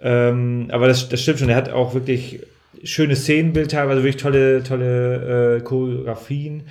[0.00, 1.48] Ähm, aber das, das stimmt schon.
[1.50, 2.40] Er hat auch wirklich
[2.82, 6.62] schöne Szenenbild, teilweise wirklich tolle, tolle äh, Choreografien.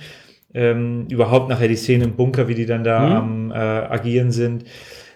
[0.52, 3.12] Ähm, überhaupt nachher die Szene im Bunker, wie die dann da Mhm.
[3.12, 4.64] am äh, agieren sind.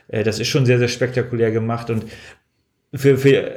[0.07, 1.91] Äh, das ist schon sehr, sehr spektakulär gemacht.
[1.91, 2.05] Und
[2.95, 3.51] für, für,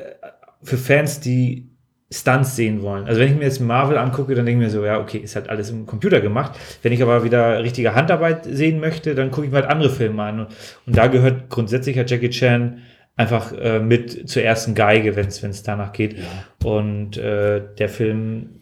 [0.63, 1.66] für Fans, die
[2.10, 3.06] Stunts sehen wollen.
[3.06, 5.36] Also wenn ich mir jetzt Marvel angucke, dann denke ich mir so, ja, okay, ist
[5.36, 6.58] halt alles im Computer gemacht.
[6.82, 10.24] Wenn ich aber wieder richtige Handarbeit sehen möchte, dann gucke ich mir halt andere Filme
[10.24, 10.39] an.
[10.41, 10.48] Und,
[10.86, 12.82] und da gehört grundsätzlich ja Jackie Chan
[13.17, 16.15] einfach äh, mit zur ersten Geige, wenn es danach geht.
[16.63, 18.62] Und äh, der Film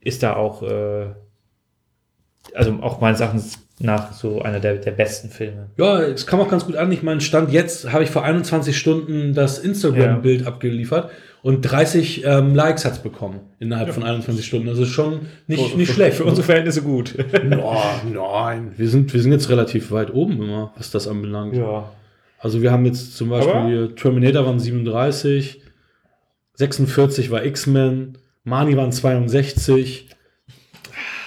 [0.00, 1.06] ist da auch, äh,
[2.54, 5.70] also auch meines Erachtens nach so einer der, der besten Filme.
[5.76, 6.92] Ja, es kam auch ganz gut an.
[6.92, 11.10] Ich meine, Stand jetzt habe ich vor 21 Stunden das Instagram-Bild abgeliefert
[11.42, 14.68] und 30 ähm, Likes hat es bekommen innerhalb von 21 Stunden.
[14.68, 16.16] Ist schon nicht, nicht schlecht.
[16.18, 17.14] Für unsere Verhältnisse gut.
[17.44, 17.74] no,
[18.12, 21.56] nein, wir sind, wir sind jetzt relativ weit oben immer, was das anbelangt.
[21.56, 21.90] ja.
[22.42, 23.52] Also wir haben jetzt zum Beispiel
[23.84, 25.60] Aber- Terminator waren 37,
[26.54, 30.08] 46 war X-Men, Mani waren 62,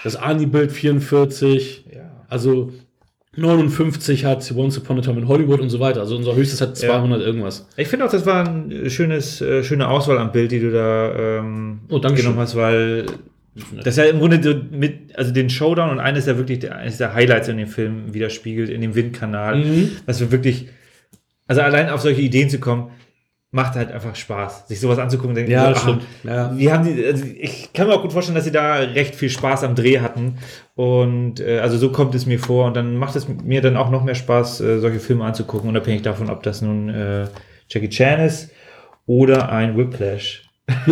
[0.04, 2.26] das Ani-Bild 44, Ja.
[2.30, 2.72] also
[3.36, 6.02] 59 hat Once Upon a Time in Hollywood und so weiter.
[6.02, 7.68] Also unser höchstes hat 200 irgendwas.
[7.78, 11.40] Ich finde auch, das war eine schönes, äh, schöne Auswahl am Bild, die du da
[11.40, 13.06] ähm, Oh, danke genommen hast, weil
[13.84, 16.98] das ja im Grunde so mit, also den Showdown und eines der wirklich der, eines
[16.98, 19.92] der Highlights in dem Film widerspiegelt, in dem Windkanal, Mhm.
[20.06, 20.68] was wir wirklich,
[21.48, 22.92] also allein auf solche Ideen zu kommen,
[23.54, 25.36] macht halt einfach Spaß, sich sowas anzugucken.
[25.36, 26.04] denken, Ja, so, stimmt.
[26.24, 26.52] Ja.
[26.58, 29.30] Wie haben die, also ich kann mir auch gut vorstellen, dass sie da recht viel
[29.30, 30.40] Spaß am Dreh hatten.
[30.74, 32.66] Und äh, also so kommt es mir vor.
[32.66, 36.02] Und dann macht es mir dann auch noch mehr Spaß, äh, solche Filme anzugucken, unabhängig
[36.02, 37.28] davon, ob das nun äh,
[37.70, 38.50] Jackie Chan ist
[39.06, 40.50] oder ein Whiplash.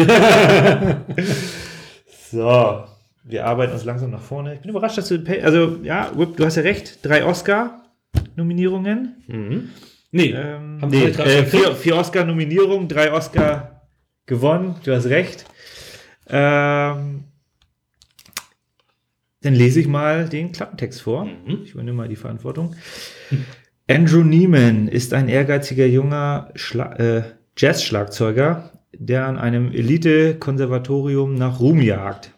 [2.32, 2.84] so,
[3.24, 4.54] wir arbeiten uns langsam nach vorne.
[4.54, 9.15] Ich bin überrascht, dass du, also ja, Whip, du hast ja recht, drei Oscar-Nominierungen.
[9.28, 9.69] Mhm.
[10.12, 13.88] Nee, Ähm, Haben nee, drei äh, vier, vier Oscar-Nominierungen, drei Oscar
[14.26, 15.45] gewonnen, du hast recht.
[16.28, 17.24] Ähm,
[19.41, 21.26] dann lese ich mal den Klappentext vor.
[21.26, 21.62] Mhm.
[21.63, 22.76] Ich übernehme mal die Verantwortung.
[23.89, 27.24] Andrew Neiman ist ein ehrgeiziger junger Schla äh,
[27.58, 32.32] Jazz-Schlagzeuger, der an einem Elite-Konservatorium nach Ruhm jagt.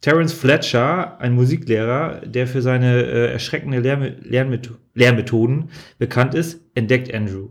[0.00, 7.12] Terence Fletcher, ein Musiklehrer, der für seine äh, erschreckende Lehrme Lernmet Lehrmethoden bekannt ist, entdeckt
[7.12, 7.48] Andrew,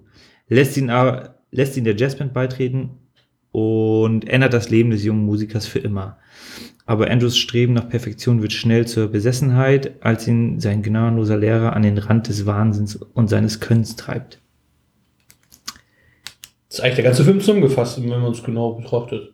[0.47, 2.91] lässt ihn, aber, lässt ihn der Jazzband beitreten
[3.51, 6.17] und ändert das Leben des jungen Musikers für immer.
[6.85, 11.83] Aber Andrews Streben nach Perfektion wird schnell zur Besessenheit, als ihn sein gnadenloser Lehrer an
[11.83, 14.39] den Rand des Wahnsinns und seines Könnens treibt.
[16.67, 19.33] das ist eigentlich der ganze Film zusammengefasst, wenn man es genau betrachtet.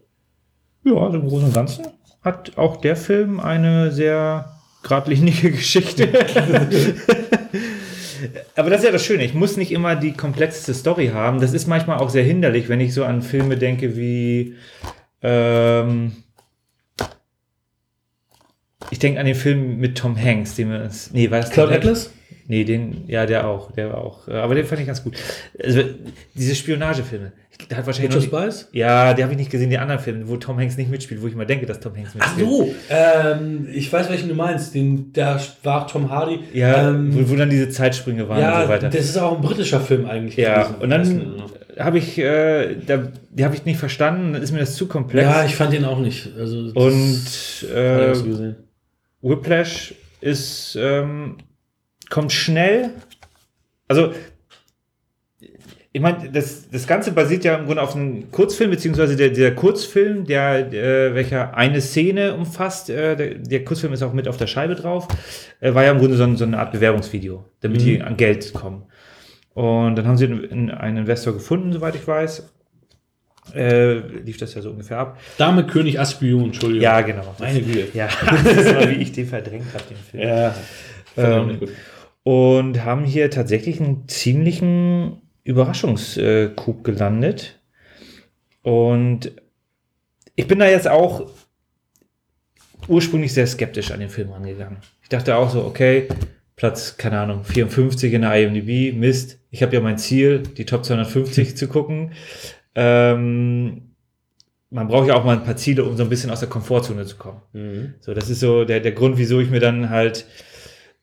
[0.84, 1.86] Ja, also im Großen und Ganzen
[2.22, 4.52] hat auch der Film eine sehr
[4.84, 6.08] geradlinige Geschichte.
[8.56, 9.24] Aber das ist ja das Schöne.
[9.24, 11.40] Ich muss nicht immer die komplexeste Story haben.
[11.40, 14.56] Das ist manchmal auch sehr hinderlich, wenn ich so an Filme denke wie.
[15.22, 16.12] Ähm,
[18.92, 21.12] ich denke an den Film mit Tom Hanks, den wir uns.
[21.12, 21.72] Nee, war das Cloud?
[21.72, 22.12] Atlas?
[22.48, 24.28] Nee, den, ja, der auch, der war auch.
[24.28, 25.18] Äh, Aber den fand ich ganz gut.
[25.62, 25.82] Also,
[26.36, 27.34] diese Spionagefilme.
[27.70, 28.68] Der hat wahrscheinlich nie- Spice?
[28.74, 31.28] ja, die habe ich nicht gesehen, die anderen Filme, wo Tom Hanks nicht mitspielt, wo
[31.28, 32.48] ich mal denke, dass Tom Hanks Ach mitspielt.
[32.50, 34.76] so, ähm, ich weiß, welchen du meinst.
[34.76, 36.40] Den, da war Tom Hardy.
[36.54, 38.90] Ja, ähm, wo, wo dann diese Zeitsprünge waren ja und so weiter.
[38.90, 40.36] das ist auch ein britischer Film eigentlich.
[40.36, 41.44] ja, und dann
[41.80, 45.26] habe ich, äh, da, die habe ich nicht verstanden, dann ist mir das zu komplex.
[45.28, 46.30] Ja, ich fand den auch nicht.
[46.38, 48.56] Also, und äh.
[49.22, 51.38] Whiplash ist, ähm,
[52.10, 52.92] kommt schnell.
[53.88, 54.12] Also,
[55.96, 59.56] ich meine, das, das Ganze basiert ja im Grunde auf einem Kurzfilm, beziehungsweise der, der
[59.56, 64.36] Kurzfilm, der, äh, welcher eine Szene umfasst, äh, der, der Kurzfilm ist auch mit auf
[64.36, 65.08] der Scheibe drauf,
[65.62, 68.52] äh, war ja im Grunde so, ein, so eine Art Bewerbungsvideo, damit die an Geld
[68.52, 68.84] kommen.
[69.54, 72.52] Und dann haben sie einen, einen Investor gefunden, soweit ich weiß.
[73.54, 75.18] Äh, lief das ja so ungefähr ab.
[75.38, 76.84] Dame, König, Aspion, Entschuldigung.
[76.84, 77.36] Ja, genau.
[77.40, 77.88] Meine Güte.
[77.94, 78.10] Ja,
[78.44, 80.28] das war, wie ich den verdrängt habe, den Film.
[80.28, 80.56] Ja.
[81.16, 81.70] Ähm, gut.
[82.24, 87.60] und haben hier tatsächlich einen ziemlichen Überraschungscoup gelandet.
[88.62, 89.32] Und
[90.36, 91.30] ich bin da jetzt auch
[92.88, 94.80] ursprünglich sehr skeptisch an den Film rangegangen.
[95.02, 96.08] Ich dachte auch so, okay,
[96.56, 99.40] Platz, keine Ahnung, 54 in der IMDb, Mist.
[99.52, 102.14] Ich habe ja mein Ziel, die Top 250 zu gucken.
[102.74, 103.92] Ähm,
[104.70, 107.06] man braucht ja auch mal ein paar Ziele, um so ein bisschen aus der Komfortzone
[107.06, 107.42] zu kommen.
[107.54, 107.94] Mhm.
[108.00, 110.26] So, das ist so der, der Grund, wieso ich mir dann halt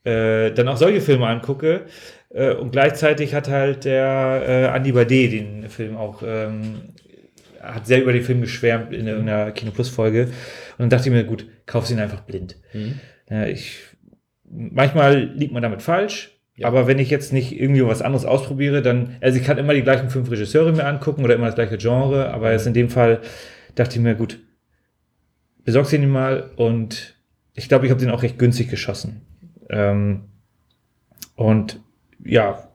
[0.05, 1.87] äh, dann auch solche Filme angucke.
[2.33, 6.95] Äh, und gleichzeitig hat halt der äh, Andy Bade den Film auch, ähm,
[7.61, 10.25] hat sehr über den Film geschwärmt in irgendeiner Kino Plus Folge.
[10.25, 12.57] Und dann dachte ich mir, gut, kauf ihn einfach blind.
[12.73, 13.01] Mhm.
[13.31, 13.81] Ja, ich,
[14.45, 16.39] manchmal liegt man damit falsch.
[16.57, 16.67] Ja.
[16.67, 19.83] Aber wenn ich jetzt nicht irgendwie was anderes ausprobiere, dann, also ich kann immer die
[19.83, 23.21] gleichen fünf Regisseure mir angucken oder immer das gleiche Genre, aber jetzt in dem Fall
[23.75, 24.39] dachte ich mir, gut,
[25.65, 27.17] besorg's den mal und
[27.55, 29.23] ich glaube, ich habe den auch recht günstig geschossen.
[29.71, 30.25] Ähm,
[31.37, 31.81] und
[32.25, 32.69] ja,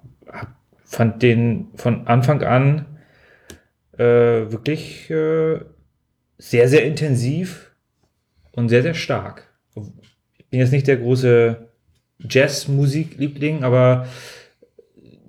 [0.83, 2.85] fand den von Anfang an
[3.97, 4.03] äh,
[4.51, 5.59] wirklich äh,
[6.37, 7.71] sehr, sehr intensiv
[8.51, 9.47] und sehr, sehr stark.
[10.37, 11.67] Ich bin jetzt nicht der große
[12.19, 14.07] Jazzmusik-Liebling, aber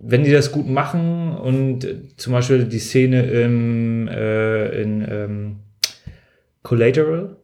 [0.01, 5.57] wenn die das gut machen und zum Beispiel die Szene im, äh, in ähm,
[6.63, 7.37] Collateral,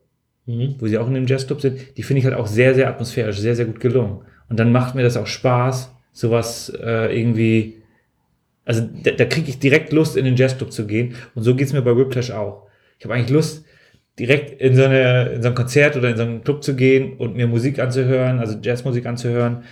[0.46, 0.76] Mhm.
[0.78, 3.38] wo sie auch in dem Jazzclub sind, die finde ich halt auch sehr, sehr atmosphärisch,
[3.38, 4.22] sehr, sehr gut gelungen.
[4.48, 7.82] Und dann macht mir das auch Spaß, sowas äh, irgendwie,
[8.64, 11.14] also da, da kriege ich direkt Lust, in den Jazzclub zu gehen.
[11.34, 12.66] Und so geht's mir bei Whiplash auch.
[12.98, 13.66] Ich habe eigentlich Lust,
[14.18, 17.16] direkt in so, eine, in so ein Konzert oder in so einen Club zu gehen
[17.18, 19.64] und mir Musik anzuhören, also Jazzmusik anzuhören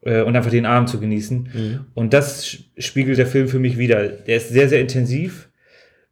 [0.00, 1.48] äh, und einfach den Abend zu genießen.
[1.52, 1.80] Mhm.
[1.94, 4.08] Und das spiegelt der Film für mich wieder.
[4.08, 5.50] Der ist sehr, sehr intensiv.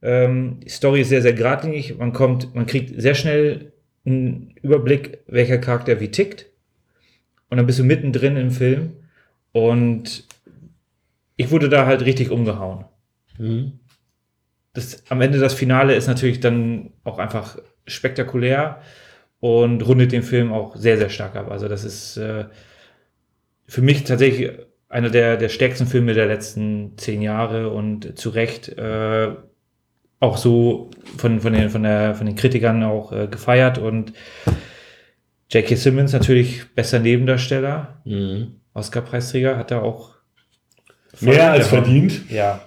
[0.02, 1.96] Ähm, die Story ist sehr, sehr geradlinig.
[1.96, 3.72] Man kommt, man kriegt sehr schnell
[4.04, 6.46] einen Überblick, welcher Charakter wie tickt.
[7.48, 8.92] Und dann bist du mittendrin im Film.
[9.52, 10.24] Und
[11.36, 12.84] ich wurde da halt richtig umgehauen.
[13.38, 13.72] Mhm.
[14.72, 18.80] Das, am Ende das Finale ist natürlich dann auch einfach spektakulär
[19.40, 21.50] und rundet den Film auch sehr, sehr stark ab.
[21.50, 22.44] Also das ist äh,
[23.66, 24.52] für mich tatsächlich
[24.88, 29.30] einer der, der stärksten Filme der letzten zehn Jahre und zu Recht äh,
[30.20, 34.12] auch so von, von, den, von, der, von den Kritikern auch äh, gefeiert und
[35.50, 35.74] J.K.
[35.74, 38.59] Simmons natürlich bester Nebendarsteller, Mhm.
[38.74, 40.10] Oscar-Preisträger, hat er auch
[41.20, 41.84] Mehr als gehauen.
[41.84, 42.30] verdient.
[42.30, 42.60] Ja.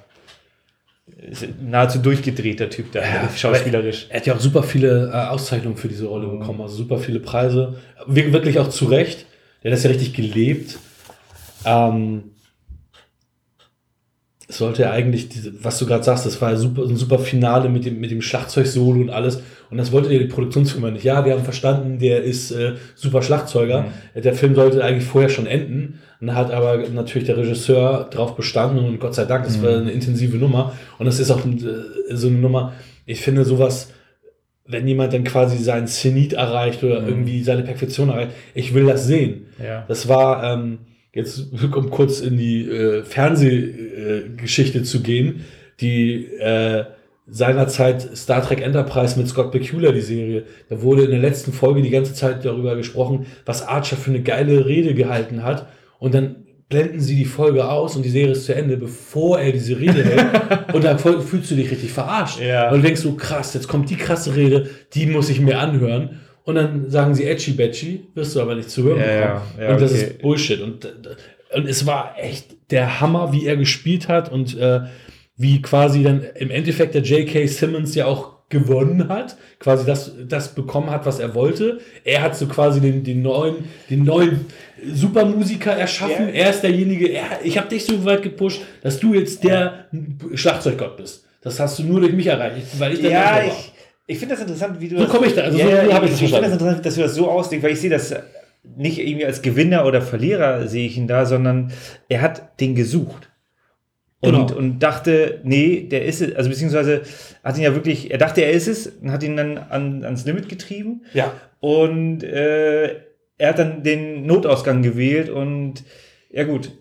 [1.17, 4.07] Ist nahezu durchgedreht, der Typ da, Ja, schauspielerisch.
[4.09, 7.19] Er hat ja auch super viele äh, Auszeichnungen für diese Rolle bekommen, also super viele
[7.19, 7.77] Preise.
[8.07, 9.25] Wir- Wirklich auch zu Recht.
[9.63, 10.77] Der hat das ja richtig gelebt.
[11.65, 12.31] Ähm,
[14.57, 17.69] sollte ja eigentlich, diese, was du gerade sagst, das war ja super, ein super Finale
[17.69, 19.41] mit dem, mit dem Schlagzeugsolo und alles.
[19.69, 21.03] Und das wollte ja die Produktionsfirma nicht.
[21.03, 23.85] Ja, wir haben verstanden, der ist äh, super Schlagzeuger.
[24.15, 25.99] Der Film sollte eigentlich vorher schon enden.
[26.21, 29.91] Und hat aber natürlich der Regisseur drauf bestanden und Gott sei Dank, das war eine
[29.91, 30.73] intensive Nummer.
[30.97, 32.73] Und das ist auch äh, so eine Nummer,
[33.05, 33.91] ich finde sowas,
[34.65, 39.05] wenn jemand dann quasi seinen Zenit erreicht oder irgendwie seine Perfektion erreicht, ich will das
[39.05, 39.47] sehen.
[39.61, 39.83] Ja.
[39.87, 40.79] Das war, ähm,
[41.13, 45.45] jetzt um kurz in die äh, Fernsehgeschichte zu gehen,
[45.79, 46.85] die äh,
[47.27, 50.43] seinerzeit Star Trek Enterprise mit Scott Bakula, die Serie.
[50.69, 54.21] Da wurde in der letzten Folge die ganze Zeit darüber gesprochen, was Archer für eine
[54.21, 55.67] geile Rede gehalten hat.
[55.99, 59.51] Und dann blenden sie die Folge aus und die Serie ist zu Ende, bevor er
[59.51, 60.73] diese Rede hält.
[60.73, 62.41] und dann fühlst du dich richtig verarscht.
[62.41, 62.69] Ja.
[62.71, 66.21] Und du denkst so, krass, jetzt kommt die krasse Rede, die muss ich mir anhören.
[66.45, 69.41] Und dann sagen sie Edgy Betchy, wirst du aber nicht zu hören Ja, bekommen.
[69.57, 70.01] ja, ja, und das okay.
[70.03, 70.61] ist Bullshit.
[70.61, 70.85] Und,
[71.55, 74.81] und es war echt der Hammer, wie er gespielt hat und äh,
[75.37, 77.47] wie quasi dann im Endeffekt der J.K.
[77.47, 81.79] Simmons ja auch gewonnen hat, quasi das, das bekommen hat, was er wollte.
[82.03, 83.55] Er hat so quasi den, den neuen,
[83.89, 84.45] den neuen
[84.93, 86.27] Supermusiker erschaffen.
[86.27, 86.33] Ja.
[86.33, 89.85] Er ist derjenige, er, ich habe dich so weit gepusht, dass du jetzt der
[90.35, 91.25] Schlagzeuggott bist.
[91.41, 93.45] Das hast du nur durch mich erreicht, weil ich der Ja, war.
[93.45, 93.72] ich,
[94.07, 95.11] ich finde das interessant, wie du So das.
[95.11, 96.95] komm ich da, also ja, so- ja, ich ich das ich finde das interessant, dass
[96.95, 98.13] du das so auslegst, weil ich sehe das
[98.75, 101.71] nicht irgendwie als Gewinner oder Verlierer sehe ich ihn da, sondern
[102.09, 103.29] er hat den gesucht.
[104.21, 104.55] Und, Genau.
[104.57, 107.01] und dachte, nee, der ist es, also beziehungsweise
[107.43, 110.23] hat ihn ja wirklich, er dachte, er ist es und hat ihn dann an, ans
[110.25, 111.01] Limit getrieben.
[111.13, 111.33] Ja.
[111.59, 113.01] Und äh,
[113.37, 115.83] er hat dann den Notausgang gewählt und
[116.31, 116.71] ja gut,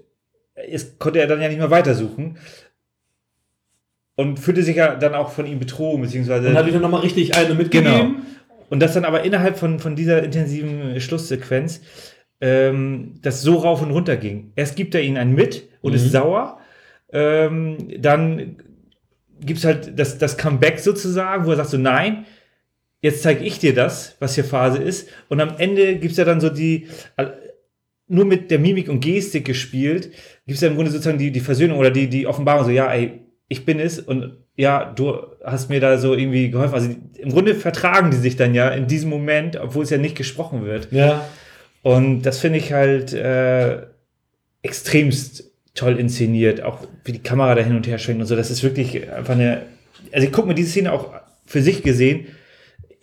[0.55, 2.37] es konnte er dann ja nicht mehr weitersuchen.
[4.23, 6.49] Und fühlte sich ja dann auch von ihm betrogen, beziehungsweise.
[6.49, 8.15] Und hat ihm dann nochmal richtig eine mitgegeben.
[8.15, 8.27] Genau.
[8.71, 11.83] Und das dann aber innerhalb von, von dieser intensiven Schlusssequenz,
[12.41, 14.53] ähm, das so rauf und runter ging.
[14.57, 15.97] Erst gibt er ihnen einen mit und Mhm.
[15.97, 16.59] ist sauer.
[17.13, 18.57] Ähm, dann
[19.41, 22.25] gibt es halt das, das Comeback sozusagen, wo er sagt so, nein,
[23.03, 25.09] jetzt zeige ich dir das, was hier Phase ist.
[25.29, 26.87] Und am Ende gibt es ja dann so die,
[28.09, 30.13] nur mit der Mimik und Gestik gespielt,
[30.47, 32.93] gibt es ja im Grunde sozusagen die, die Versöhnung oder die, die Offenbarung, so, ja,
[32.93, 33.22] ey,
[33.53, 36.75] ich bin es und ja, du hast mir da so irgendwie geholfen.
[36.75, 40.17] Also im Grunde vertragen die sich dann ja in diesem Moment, obwohl es ja nicht
[40.17, 40.91] gesprochen wird.
[40.91, 41.29] Ja.
[41.83, 43.83] Und das finde ich halt äh,
[44.63, 48.37] extremst toll inszeniert, auch wie die Kamera da hin und her schwenkt und so.
[48.37, 49.63] Das ist wirklich einfach eine.
[50.13, 51.13] Also ich gucke mir diese Szene auch
[51.45, 52.27] für sich gesehen.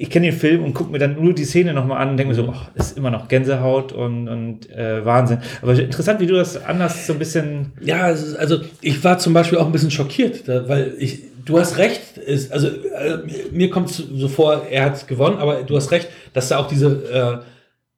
[0.01, 2.29] Ich kenne den Film und gucke mir dann nur die Szene nochmal an und denke
[2.33, 5.39] mir so, das ist immer noch Gänsehaut und, und äh, Wahnsinn.
[5.61, 7.73] Aber interessant, wie du das anders so ein bisschen.
[7.81, 12.17] Ja, also ich war zum Beispiel auch ein bisschen schockiert, weil ich, du hast recht,
[12.17, 13.17] ist, also äh,
[13.51, 17.43] mir kommt so vor, er hat gewonnen, aber du hast recht, dass da auch diese
[17.43, 17.45] äh,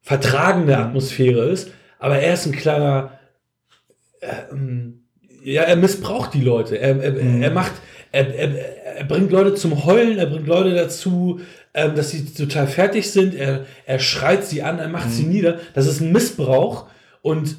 [0.00, 3.12] vertragende Atmosphäre ist, aber er ist ein kleiner,
[4.20, 4.28] äh,
[5.44, 7.42] ja, er missbraucht die Leute, er, er, Mhm.
[7.44, 7.72] er macht,
[8.10, 11.40] er, er, er bringt Leute zum Heulen, er bringt Leute dazu,
[11.74, 15.58] ähm, dass sie total fertig sind, er, er schreit sie an, er macht sie nieder,
[15.74, 16.86] das ist ein Missbrauch
[17.22, 17.56] und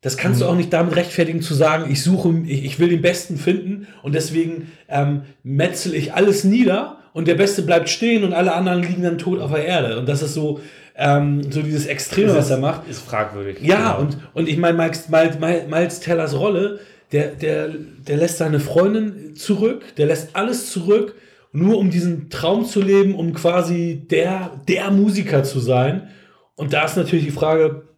[0.00, 3.02] das kannst du auch nicht damit rechtfertigen zu sagen, ich suche, ich, ich will den
[3.02, 8.32] Besten finden und deswegen ähm, metzel ich alles nieder und der Beste bleibt stehen und
[8.32, 9.98] alle anderen liegen dann tot auf der Erde.
[9.98, 10.60] Und das ist so,
[10.94, 12.88] ähm, so dieses Extreme, was er macht.
[12.88, 13.58] Ist fragwürdig.
[13.60, 14.00] Ja, Genau.
[14.02, 15.36] und, und ich meine, Miles, Miles,
[15.68, 16.78] Miles Tellers Rolle,
[17.10, 21.16] der, der, der lässt seine Freundin zurück, der lässt alles zurück,
[21.52, 26.08] nur um diesen Traum zu leben, um quasi der, der Musiker zu sein.
[26.56, 27.88] Und da ist natürlich die Frage,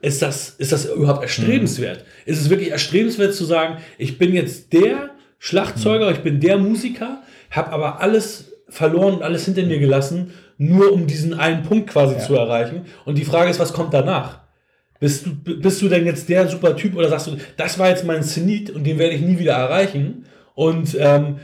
[0.00, 2.04] ist das, ist das überhaupt erstrebenswert?
[2.24, 7.22] Ist es wirklich erstrebenswert zu sagen, ich bin jetzt der Schlagzeuger, ich bin der Musiker,
[7.50, 12.18] habe aber alles verloren und alles hinter mir gelassen, nur um diesen einen Punkt quasi
[12.18, 12.86] zu erreichen.
[13.04, 14.40] Und die Frage ist, was kommt danach?
[14.98, 18.06] Bist du, bist du denn jetzt der super Typ oder sagst du, das war jetzt
[18.06, 20.24] mein Zenit und den werde ich nie wieder erreichen?
[20.54, 21.36] Und ähm,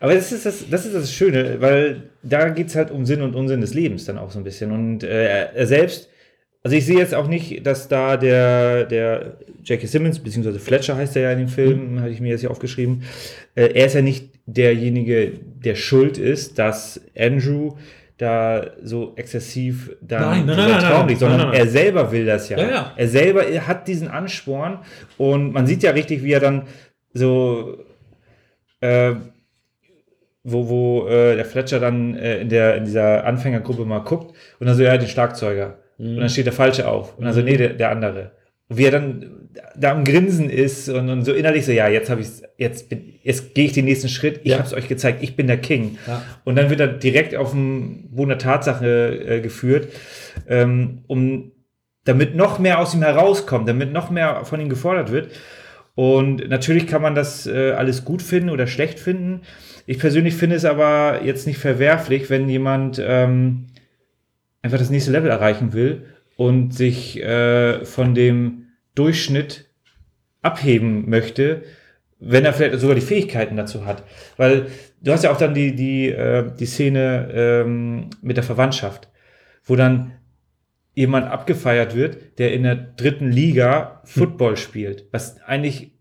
[0.00, 3.22] Aber das ist das, das ist das Schöne, weil da geht es halt um Sinn
[3.22, 4.72] und Unsinn des Lebens dann auch so ein bisschen.
[4.72, 6.08] Und äh, er selbst,
[6.62, 11.16] also ich sehe jetzt auch nicht, dass da der, der Jackie Simmons, beziehungsweise Fletcher heißt
[11.16, 13.02] er ja in dem Film, hatte ich mir jetzt hier aufgeschrieben,
[13.54, 15.32] äh, er ist ja nicht derjenige,
[15.64, 17.74] der schuld ist, dass Andrew
[18.18, 22.10] da so exzessiv dann Nein, nein, dieser nein, nein, Traum nein, liegt, sondern er selber
[22.10, 22.58] will das ja.
[22.58, 22.92] Ja, ja.
[22.96, 24.80] Er selber hat diesen Ansporn
[25.16, 26.62] und man sieht ja richtig, wie er dann
[27.14, 27.78] so
[28.80, 29.12] äh,
[30.52, 34.66] wo, wo äh, der Fletcher dann äh, in, der, in dieser Anfängergruppe mal guckt und
[34.66, 35.78] dann so, ja, den Schlagzeuger.
[35.98, 37.18] Und dann steht der Falsche auf.
[37.18, 38.30] Und dann so, nee, der, der andere.
[38.68, 42.10] Und wie er dann da am Grinsen ist und, und so innerlich so, ja, jetzt
[42.10, 44.58] habe ich jetzt bin, jetzt gehe ich den nächsten Schritt, ich Ja.
[44.58, 45.98] habe es euch gezeigt, ich bin der King.
[46.06, 46.22] Ja.
[46.44, 48.86] Und dann wird er direkt auf den Boden der Tatsache
[49.26, 49.88] äh, geführt,
[50.48, 51.52] ähm, um
[52.04, 55.30] damit noch mehr aus ihm herauskommt, damit noch mehr von ihm gefordert wird.
[55.94, 59.40] Und natürlich kann man das äh, alles gut finden oder schlecht finden.
[59.90, 63.68] Ich persönlich finde es aber jetzt nicht verwerflich, wenn jemand ähm,
[64.60, 66.04] einfach das nächste Level erreichen will
[66.36, 69.70] und sich äh, von dem Durchschnitt
[70.42, 71.62] abheben möchte,
[72.18, 74.04] wenn er vielleicht sogar die Fähigkeiten dazu hat.
[74.36, 74.66] Weil
[75.00, 79.08] du hast ja auch dann die, die, äh, die Szene ähm, mit der Verwandtschaft,
[79.64, 80.12] wo dann
[80.94, 85.92] jemand abgefeiert wird, der in der dritten Liga Football spielt, was eigentlich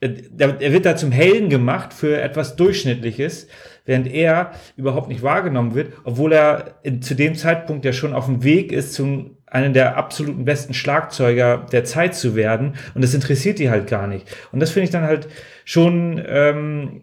[0.00, 3.48] er wird da zum Helden gemacht für etwas Durchschnittliches,
[3.86, 8.44] während er überhaupt nicht wahrgenommen wird, obwohl er zu dem Zeitpunkt ja schon auf dem
[8.44, 12.74] Weg ist, zum einen der absoluten besten Schlagzeuger der Zeit zu werden.
[12.94, 14.26] Und das interessiert die halt gar nicht.
[14.52, 15.28] Und das finde ich dann halt
[15.64, 17.02] schon ähm,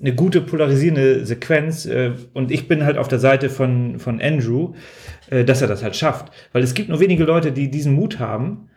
[0.00, 1.86] eine gute polarisierende Sequenz.
[1.86, 4.74] Äh, und ich bin halt auf der Seite von, von Andrew,
[5.30, 6.32] äh, dass er das halt schafft.
[6.52, 8.68] Weil es gibt nur wenige Leute, die diesen Mut haben,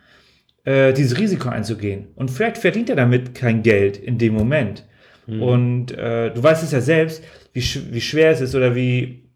[0.68, 2.08] äh, dieses Risiko einzugehen.
[2.16, 4.86] Und vielleicht verdient er damit kein Geld in dem Moment.
[5.28, 9.30] Und äh, du weißt es ja selbst, wie, sch wie schwer es ist oder wie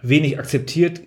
[0.00, 1.02] wenig akzeptiert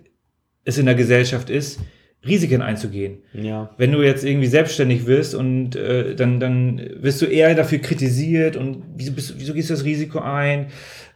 [0.65, 1.79] es in der Gesellschaft ist,
[2.25, 3.19] Risiken einzugehen.
[3.33, 3.69] ja.
[3.77, 8.57] Wenn du jetzt irgendwie selbstständig wirst und äh, dann, dann wirst du eher dafür kritisiert
[8.57, 10.67] und wieso, bist, wieso gehst du das Risiko ein?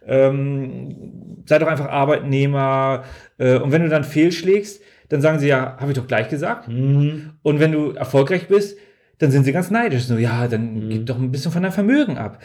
[0.06, 3.04] Ähm, sei doch einfach Arbeitnehmer.
[3.36, 6.68] Äh, und wenn du dann fehlschlägst, dann sagen sie ja, habe ich doch gleich gesagt.
[6.68, 7.32] Mhm.
[7.42, 8.76] Und wenn du erfolgreich bist,
[9.18, 10.04] dann sind sie ganz neidisch.
[10.04, 10.90] So, ja, dann Mhm.
[10.90, 12.40] gib doch ein bisschen von deinem Vermögen ab.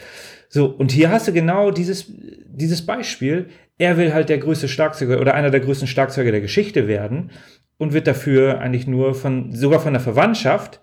[0.48, 2.12] So, und hier hast du genau dieses,
[2.46, 3.46] dieses Beispiel.
[3.78, 7.30] Er will halt der größte Schlagzeuger oder einer der größten Schlagzeuger der Geschichte werden.
[7.76, 10.80] und wird dafür eigentlich nur von, sogar von der Verwandtschaft,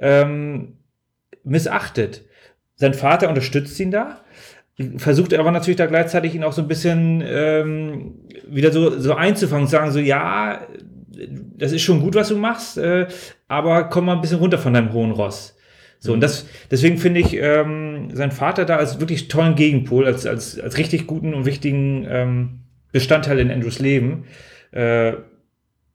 [0.00, 0.78] ähm,
[1.44, 2.24] missachtet.
[2.74, 4.20] Sein Vater unterstützt ihn da,
[4.96, 8.14] versucht aber natürlich da gleichzeitig ihn auch so ein bisschen ähm,
[8.48, 10.66] wieder so, so einzufangen, sagen so, ja,
[11.56, 13.06] das ist schon gut, was du machst, äh,
[13.48, 15.56] aber komm mal ein bisschen runter von deinem hohen Ross.
[15.98, 20.26] So, und das, deswegen finde ich ähm, sein Vater da als wirklich tollen Gegenpol, als,
[20.26, 22.60] als, als richtig guten und wichtigen ähm,
[22.92, 24.24] Bestandteil in Andrews Leben.
[24.72, 25.14] Äh,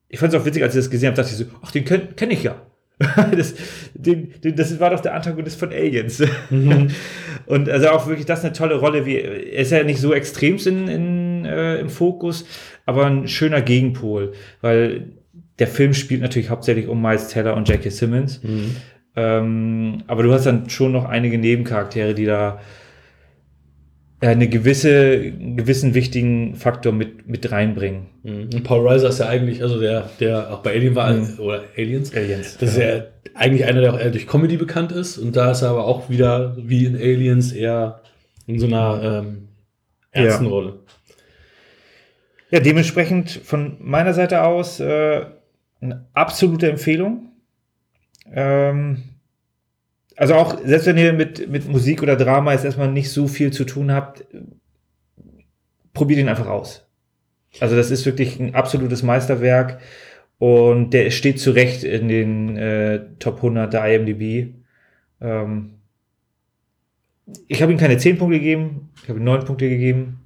[0.08, 1.86] ich fand es auch witzig, als ich das gesehen habe, dachte ich so, ach, den
[1.86, 2.60] kenne kenn ich ja.
[3.32, 3.56] das,
[3.94, 6.22] den, den, das war doch der Antagonist von Aliens.
[7.46, 9.06] Und also auch wirklich das eine tolle Rolle.
[9.06, 12.46] Wie, er ist ja nicht so extrem in, in, äh, im Fokus,
[12.90, 15.14] aber ein schöner Gegenpol, weil
[15.60, 18.42] der Film spielt natürlich hauptsächlich um Miles Teller und Jackie Simmons.
[19.16, 22.60] Ähm, aber du hast dann schon noch einige Nebencharaktere, die da
[24.22, 28.08] äh, eine gewisse, einen gewissen wichtigen Faktor mit, mit reinbringen.
[28.24, 28.64] Mhm.
[28.64, 31.40] Paul Reiser ist ja eigentlich, also der, der auch bei Alien war, Mhm.
[31.40, 32.58] oder Aliens, Aliens.
[32.58, 33.04] das ist ja
[33.36, 35.18] eigentlich einer, der auch eher durch Comedy bekannt ist.
[35.18, 38.02] Und da ist er aber auch wieder, wie in Aliens, eher
[38.48, 39.48] in so einer ähm,
[40.12, 40.50] ernsten Ja.
[40.52, 40.80] Rolle.
[42.52, 45.26] Ja, dementsprechend von meiner Seite aus äh,
[45.82, 47.32] eine absolute Empfehlung.
[48.32, 49.04] Ähm,
[50.16, 53.54] also auch, selbst wenn ihr mit, mit Musik oder Drama jetzt erstmal nicht so viel
[53.54, 54.26] zu tun habt,
[55.94, 56.88] probiert ihn einfach aus.
[57.60, 59.80] Also das ist wirklich ein absolutes Meisterwerk
[60.38, 64.56] und der steht zu Recht in den äh, Top 100 der IMDb.
[65.22, 65.76] Ähm,
[67.48, 70.19] ich habe ihm keine 10 Punkte gegeben, ich habe ihm 9 Punkte gegeben.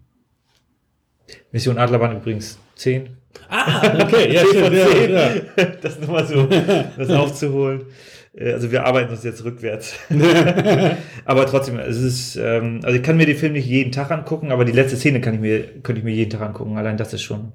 [1.51, 3.09] Mission Adlerbahn übrigens 10.
[3.49, 5.11] Ah, okay, ja, 10 von stimmt, 10.
[5.11, 5.65] ja, ja.
[5.81, 7.83] Das nur mal so, das aufzuholen.
[8.35, 9.95] Äh, Also wir arbeiten uns jetzt rückwärts.
[11.25, 14.51] aber trotzdem, es ist, ähm, also ich kann mir den Film nicht jeden Tag angucken,
[14.51, 16.77] aber die letzte Szene kann ich mir, könnte ich mir jeden Tag angucken.
[16.77, 17.53] Allein das ist schon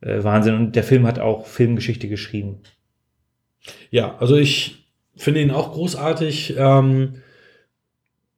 [0.00, 0.54] äh, Wahnsinn.
[0.54, 2.60] Und der Film hat auch Filmgeschichte geschrieben.
[3.90, 6.54] Ja, also ich finde ihn auch großartig.
[6.58, 7.22] Ähm,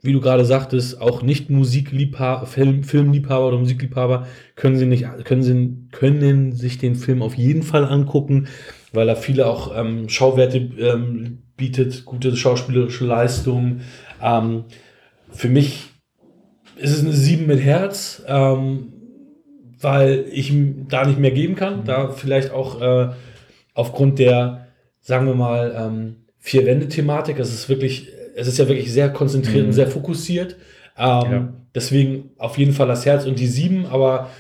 [0.00, 5.42] wie du gerade sagtest, auch nicht Musikliebhaber, Film, Filmliebhaber oder Musikliebhaber können sie nicht, können
[5.42, 8.46] sie, können sich den Film auf jeden Fall angucken,
[8.92, 13.82] weil er viele auch ähm, Schauwerte ähm, bietet, gute schauspielerische Leistungen.
[14.22, 14.64] Ähm,
[15.30, 15.88] für mich
[16.76, 18.92] ist es eine 7 mit Herz, ähm,
[19.80, 21.84] weil ich ihm da nicht mehr geben kann.
[21.84, 23.10] Da vielleicht auch äh,
[23.74, 24.68] aufgrund der,
[25.00, 27.38] sagen wir mal, ähm, Vier-Wände-Thematik.
[27.40, 29.66] Es ist wirklich, es ist ja wirklich sehr konzentriert Mhm.
[29.68, 30.56] und sehr fokussiert.
[30.96, 31.52] Ähm, Ja.
[31.74, 34.30] Deswegen auf jeden Fall das Herz und die 7, aber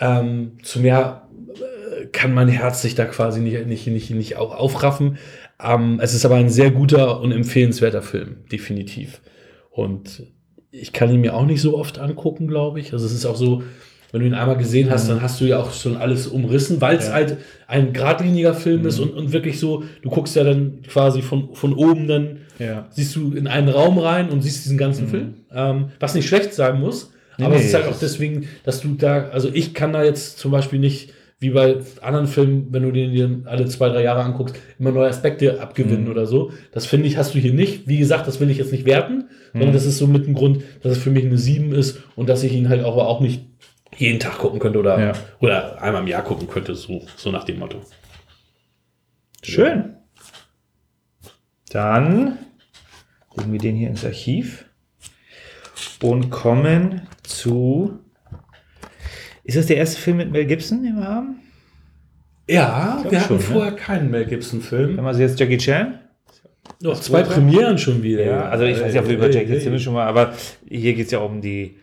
[0.00, 4.54] ähm, zu mehr äh, kann mein Herz sich da quasi nicht, nicht, nicht, nicht auch
[4.54, 5.16] aufraffen.
[5.62, 9.20] Ähm, es ist aber ein sehr guter und empfehlenswerter Film, definitiv.
[9.70, 10.24] Und
[10.70, 12.92] ich kann ihn mir auch nicht so oft angucken, glaube ich.
[12.92, 13.62] Also es ist auch so,
[14.10, 16.96] wenn du ihn einmal gesehen hast, dann hast du ja auch schon alles umrissen, weil
[16.96, 17.12] es Ja.
[17.14, 17.38] halt
[17.68, 21.72] ein geradliniger Film ist und, und wirklich so, du guckst ja dann quasi von, von
[21.74, 22.86] oben dann, Ja.
[22.90, 25.34] siehst du in einen Raum rein und siehst diesen ganzen Film.
[25.52, 28.80] Ähm, was nicht schlecht sein muss, Nee, aber es nee, ist halt auch deswegen, dass
[28.82, 32.82] du da, also ich kann da jetzt zum Beispiel nicht, wie bei anderen Filmen, wenn
[32.84, 36.10] du den dir alle zwei, drei Jahre anguckst, immer neue Aspekte abgewinnen Mhm.
[36.10, 36.52] oder so.
[36.72, 37.88] Das finde ich, hast du hier nicht.
[37.88, 39.74] Wie gesagt, das will ich jetzt nicht werten, sondern Mhm.
[39.74, 42.44] das ist so mit dem Grund, dass es für mich eine 7 ist und dass
[42.44, 43.40] ich ihn halt auch, aber auch nicht
[43.96, 45.12] jeden Tag gucken könnte oder, Ja.
[45.40, 47.78] oder einmal im Jahr gucken könnte, so, so nach dem Motto.
[49.42, 49.96] Schön.
[51.72, 52.38] Dann
[53.36, 54.66] legen wir den hier ins Archiv
[56.02, 57.98] und kommen zu.
[59.44, 61.36] Ist das der erste Film mit Mel Gibson, den wir haben?
[62.48, 63.42] Ja, wir hatten schon, ne?
[63.42, 64.98] vorher keinen Mel Gibson-Film.
[64.98, 65.98] Haben wir jetzt Jackie Chan?
[66.82, 68.24] Noch zwei Premieren schon wieder.
[68.24, 69.58] Ja, also ich weiß ja, ob wir über Jackie.
[69.58, 70.34] Simmons schon mal, aber
[70.68, 71.78] hier geht es ja um die.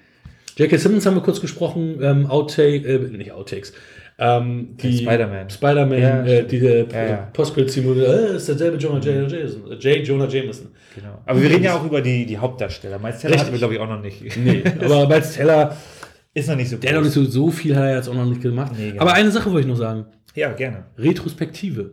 [0.58, 0.78] J.K.
[0.78, 3.74] Simmons haben wir kurz gesprochen, ähm, Outtake, äh, nicht Outtakes,
[4.20, 5.50] ähm, die Spider-Man.
[5.50, 7.16] Spider-Man, Ja, äh, die äh, Ja, ja.
[7.34, 9.32] Postcredit-Szene, äh, ist derselbe Jonah J.
[9.32, 10.08] Jameson, äh, J.
[10.08, 10.68] Jonah Jameson.
[10.96, 11.22] Genau.
[11.26, 13.00] Aber wir reden ja auch über die, die Hauptdarsteller.
[13.00, 14.22] Miles Teller hatten wir, glaube ich, auch noch nicht.
[14.38, 15.78] Nee, aber Miles Teller,
[16.34, 18.14] Ist noch nicht so der hat noch nicht so, so viel hat er jetzt auch
[18.14, 18.74] noch nicht gemacht.
[18.78, 19.02] Nee, genau.
[19.02, 20.06] Aber eine Sache wollte ich noch sagen.
[20.36, 20.86] Ja, gerne.
[20.98, 21.92] Retrospektive.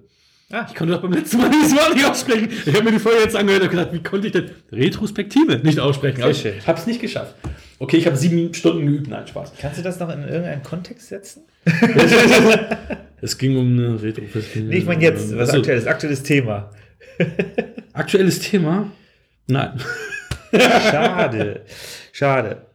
[0.53, 2.49] Ah, Ich konnte doch beim letzten Mal dieses Wort nicht aussprechen.
[2.67, 5.81] Ich habe mir die Folge jetzt angehört und gedacht, wie konnte ich denn Retrospektive nicht
[5.81, 6.23] aussprechen?
[6.23, 6.59] Aber Sehr schön.
[6.61, 7.35] ich habe es nicht geschafft.
[7.81, 9.09] Okay, ich habe sieben Stunden geübt.
[9.09, 9.53] Nein, Spaß.
[9.61, 11.43] kannst du das noch in irgendeinen Kontext setzen?
[13.21, 14.67] Es ging um eine Retrospektive.
[14.67, 16.71] Nee, ich meine jetzt, was Achso, aktuelles, aktuelles Thema.
[17.93, 18.93] Aktuelles Thema?
[19.47, 19.81] Nein.
[20.53, 21.63] Schade.
[22.13, 22.67] Schade.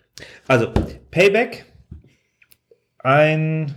[0.48, 0.74] Also,
[1.12, 1.66] Payback.
[3.00, 3.74] Ein.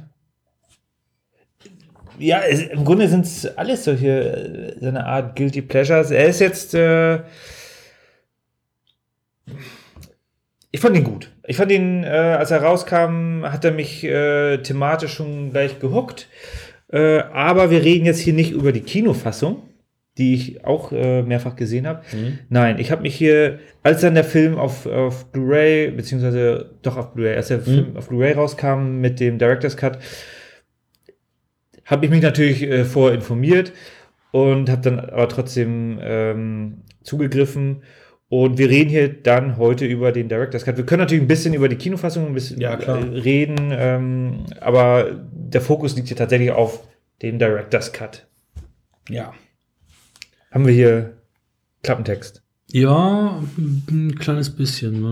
[2.19, 6.11] Ja, es, im Grunde sind es alles solche, äh, so eine Art Guilty Pleasures.
[6.11, 6.75] Er ist jetzt.
[6.75, 7.21] Äh,
[10.75, 11.31] ich fand ihn gut.
[11.47, 16.29] Ich fand ihn, äh, als er rauskam, hat er mich äh, thematisch schon gleich gehuckt.
[16.89, 19.63] Äh, aber wir reden jetzt hier nicht über die Kinofassung,
[20.19, 22.03] die ich auch äh, mehrfach gesehen habe.
[22.49, 27.15] Nein, ich habe mich hier, als dann der Film auf, auf Blu-ray, beziehungsweise doch auf
[27.15, 30.01] Blu-ray, als der Film auf Blu-ray rauskam mit dem Director's Cut,
[31.85, 33.73] habe ich mich natürlich äh, vorher informiert
[34.33, 37.85] und habe dann aber trotzdem ähm, zugegriffen.
[38.37, 40.77] Und wir reden hier dann heute über den Director's Cut.
[40.77, 42.99] Wir können natürlich ein bisschen über die Kinofassung ein bisschen Ja, klar.
[42.99, 46.83] äh, reden, ähm, aber der Fokus liegt hier tatsächlich auf
[47.23, 48.27] dem Director's Cut.
[49.09, 49.35] Ja.
[50.51, 51.13] Haben wir hier
[51.85, 52.43] Klappentext.
[52.73, 55.03] Ja, ein kleines bisschen.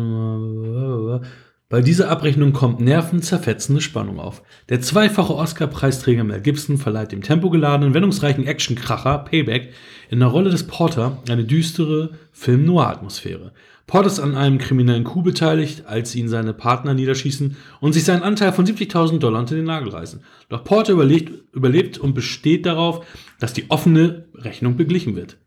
[1.69, 4.43] Bei dieser Abrechnung kommt nervenzerfetzende Spannung auf.
[4.69, 9.75] Der zweifache Oscar-Preisträger Mel Gibson verleiht dem tempogeladenen, wendungsreichen Actionkracher Payback
[10.13, 13.53] in der Rolle des Porter eine düstere Film-Noir-Atmosphäre.
[13.87, 18.23] Porter ist an einem kriminellen Coup beteiligt, als ihn seine Partner niederschießen und sich seinen
[18.23, 20.23] Anteil von 70.000 Dollar unter den Nagel reißen.
[20.51, 23.07] Doch Porter überlebt, überlebt und besteht darauf,
[23.41, 25.39] dass die offene Rechnung beglichen wird.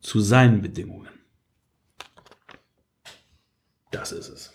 [0.00, 1.08] Zu seinen Bedingungen.
[3.90, 4.52] Das ist es.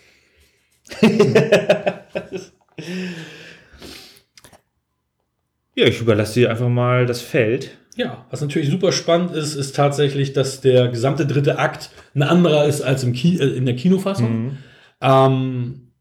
[5.73, 7.77] Ja, ich überlasse dir einfach mal das Feld.
[7.97, 12.65] Ja, was natürlich super spannend ist, ist tatsächlich, dass der gesamte dritte Akt ein anderer
[12.65, 14.57] ist als im Ki äh, in der Kinofassung.
[15.01, 15.91] Ähm,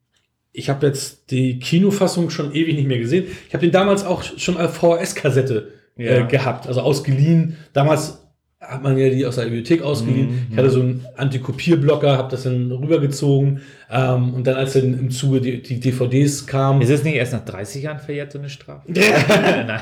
[0.53, 3.26] ich habe jetzt die Kinofassung schon ewig nicht mehr gesehen.
[3.49, 6.26] Ich habe den damals auch schon als VHS-Kassette äh, Ja.
[6.26, 7.57] gehabt, also ausgeliehen.
[7.72, 8.18] Damals
[8.61, 10.48] hat man ja die aus der Bibliothek ausgeliehen.
[10.50, 13.62] Ich hatte so einen Antikopierblocker, habe das dann rübergezogen.
[13.90, 17.32] Ähm, und dann, als dann im Zuge die, die DVDs kamen, Ist es nicht erst
[17.32, 18.82] nach 30 Jahren verjährt, so eine Strafe?
[18.92, 19.80] Nein.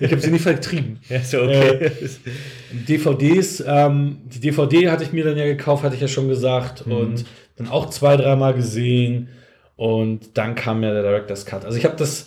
[0.00, 0.98] ich habe sie nicht vertrieben.
[1.08, 1.90] Ja, okay.
[2.88, 6.82] DVDs, ähm, die DVD hatte ich mir dann ja gekauft, hatte ich ja schon gesagt,
[6.82, 7.24] und
[7.56, 9.28] dann auch zwei, dreimal gesehen.
[9.76, 11.64] Und dann kam ja der Director's Cut.
[11.64, 12.26] Also ich habe das,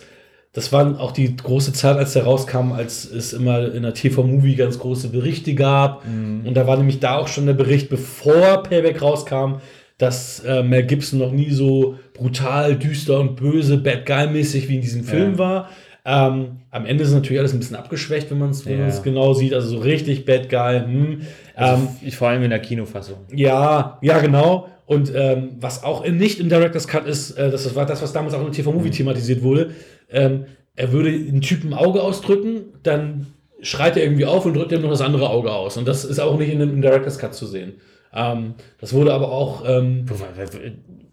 [0.54, 4.54] das war auch die große Zeit, als der rauskam, als es immer in der TV-Movie
[4.54, 6.04] ganz große Berichte gab.
[6.06, 9.56] Und da war nämlich da auch schon der Bericht, bevor Payback rauskam,
[9.98, 14.80] dass äh, Mel Gibson noch nie so brutal, düster und böse, Bad Guy-mäßig wie in
[14.80, 15.38] diesem Film Ja.
[15.38, 15.68] war.
[16.06, 18.88] Ähm, am Ende ist natürlich alles ein bisschen abgeschwächt, wenn man es Ja.
[19.02, 19.54] genau sieht.
[19.54, 20.80] Also so richtig Bad Guy.
[20.80, 21.20] Hm.
[21.56, 23.18] Ähm, ich, vor allem in der Kinofassung.
[23.34, 24.68] ja, ja, genau.
[24.86, 28.12] Und ähm, was auch in, nicht im Director's Cut ist, äh, das war das, was
[28.12, 29.70] damals auch im TV-Movie thematisiert wurde.
[30.10, 30.46] Ähm,
[30.76, 33.26] er würde einen Typen ein Auge ausdrücken, dann
[33.60, 35.76] schreit er irgendwie auf und drückt ihm noch das andere Auge aus.
[35.76, 37.74] Und das ist auch nicht in im Director's Cut zu sehen.
[38.12, 39.64] Ähm, das wurde aber auch.
[39.66, 40.04] Ähm,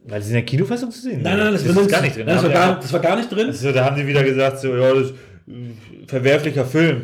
[0.03, 2.25] Weil, sie in der Kinofassung zu sehen nein, nein, das, ist war gar nicht drin.
[2.25, 3.47] Nein, das, war gar, das war gar nicht drin.
[3.47, 5.13] also, da haben sie wieder gesagt, so, ja, das ist
[5.47, 5.77] ein
[6.07, 7.03] verwerflicher Film.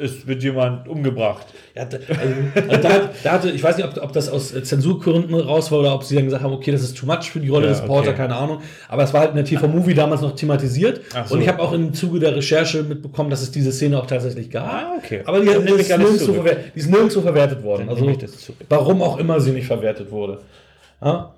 [0.00, 1.46] Es wird jemand umgebracht.
[1.74, 2.34] Ja, da, also,
[2.68, 5.80] also da, da hatte, ich weiß nicht, ob, ob das aus äh, Zensurgründen raus war
[5.80, 7.72] oder ob sie dann gesagt haben, okay, das ist too much für die Rolle Ja,
[7.72, 8.18] des Porter, okay.
[8.18, 8.60] keine Ahnung.
[8.88, 11.00] Aber es war halt in der TV-Movie damals noch thematisiert.
[11.26, 11.34] So.
[11.34, 14.50] Und ich habe auch im Zuge der Recherche mitbekommen, dass es diese Szene auch tatsächlich
[14.50, 14.66] gab.
[14.72, 15.22] Ah, okay.
[15.24, 16.44] Aber die, die, ist nirgendwo
[16.74, 17.86] die ist nirgendwo verwertet worden.
[17.88, 20.40] Dann Also, warum auch immer sie nicht verwertet wurde.
[21.02, 21.32] Ja?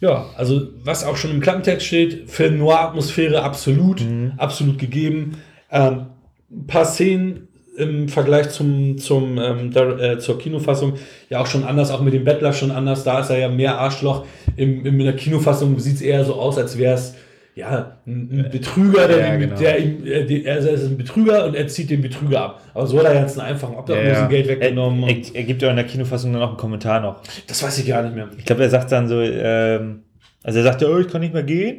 [0.00, 4.32] Ja, also was auch schon im Klappentext steht, Film Noir-Atmosphäre absolut, Mhm.
[4.36, 5.38] absolut gegeben.
[5.70, 6.06] Ähm,
[6.50, 10.94] ein paar Szenen im Vergleich zum, zum, ähm, der, äh, zur Kinofassung
[11.28, 13.04] ja auch schon anders, auch mit dem Bettler schon anders.
[13.04, 14.24] Da ist er ja mehr Arschloch.
[14.56, 17.14] Im, im, in der Kinofassung sieht es eher so aus, als wäre es
[17.54, 19.56] ja, ein, ein Betrüger, der, Ja, ihm, genau.
[19.56, 22.62] der ihm, äh, er ist ein Betrüger und er zieht den Betrüger ab.
[22.74, 25.04] Aber so hat er jetzt einen einfachen Obdachlosengeld weggenommen.
[25.04, 27.22] Er, er, er gibt ja in der Kinofassung dann auch einen Kommentar noch.
[27.46, 28.28] das weiß ich gar nicht mehr.
[28.36, 30.02] Ich glaube, er sagt dann so, ähm,
[30.46, 31.78] also er sagt ja, oh, ich kann nicht mehr gehen.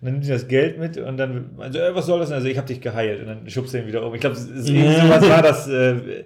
[0.00, 2.36] Und dann nimmt er das Geld mit und dann, also, äh, was soll das denn?
[2.36, 3.20] Also ich habe dich geheilt.
[3.20, 4.14] Und dann schubst er ihn wieder um.
[4.14, 5.66] Ich glaube, sowas war das.
[5.66, 6.24] Äh,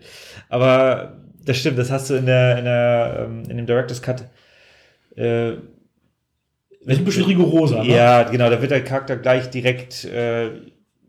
[0.51, 1.17] aber
[1.47, 4.25] das stimmt, das hast du in der, in der, ähm, in dem Director's Cut.
[5.17, 7.83] Äh, ein bisschen rigoroser.
[7.83, 7.89] Ne?
[7.89, 10.51] ja, genau, da wird der Charakter gleich direkt äh,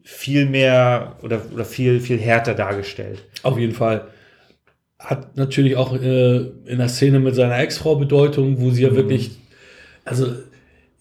[0.02, 3.26] viel mehr oder, oder viel, viel härter dargestellt.
[3.44, 4.08] Auf jeden Fall.
[4.98, 9.32] Hat natürlich auch äh, in der Szene mit seiner Ex-Frau Bedeutung, wo sie ja wirklich,
[10.06, 10.28] also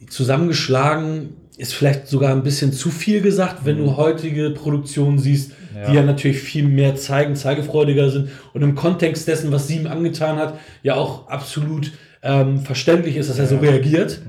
[0.08, 5.92] zusammengeschlagen ist vielleicht sogar ein bisschen zu viel gesagt, wenn du heutige Produktionen siehst, die
[5.92, 6.00] Ja.
[6.00, 10.36] ja natürlich viel mehr zeigen, zeigefreudiger sind und im Kontext dessen, was sie ihm angetan
[10.36, 11.92] hat, ja auch absolut
[12.22, 14.20] ähm, verständlich ist, dass er so reagiert.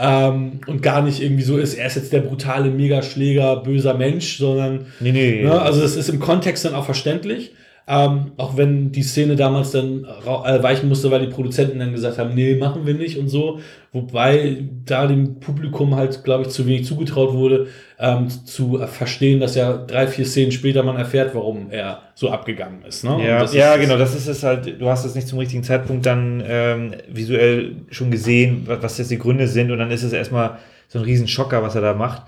[0.00, 4.38] Ähm, und gar nicht irgendwie so ist, er ist jetzt der brutale Megaschläger, böser Mensch,
[4.38, 5.42] sondern Nee, nee.
[5.42, 5.60] Ne?
[5.60, 7.52] Also es ist im Kontext dann auch verständlich.
[7.90, 12.18] Ähm, auch wenn die Szene damals dann äh, weichen musste, weil die Produzenten dann gesagt
[12.18, 13.60] haben, nee, machen wir nicht und so.
[13.92, 17.68] Wobei da dem Publikum halt, glaube ich, zu wenig zugetraut wurde,
[17.98, 22.82] ähm, zu verstehen, dass ja drei, vier Szenen später man erfährt, warum er so abgegangen
[22.86, 23.04] ist.
[23.04, 23.16] Ne?
[23.26, 25.62] Ja, das ja ist- genau, das ist es halt, du hast es nicht zum richtigen
[25.62, 30.02] Zeitpunkt dann ähm, visuell schon gesehen, wa- was jetzt die Gründe sind und dann ist
[30.02, 30.58] es erstmal
[30.88, 32.22] so ein riesen Schocker, was er da macht.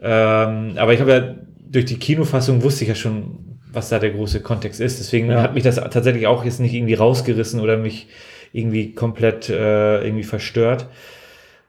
[0.00, 1.34] Ähm, aber ich habe ja
[1.68, 4.98] durch die Kinofassung wusste ich ja schon, was da der große Kontext ist.
[4.98, 5.42] Deswegen Ja.
[5.42, 8.08] hat mich das tatsächlich auch jetzt nicht irgendwie rausgerissen oder mich
[8.52, 10.86] irgendwie komplett äh, irgendwie verstört.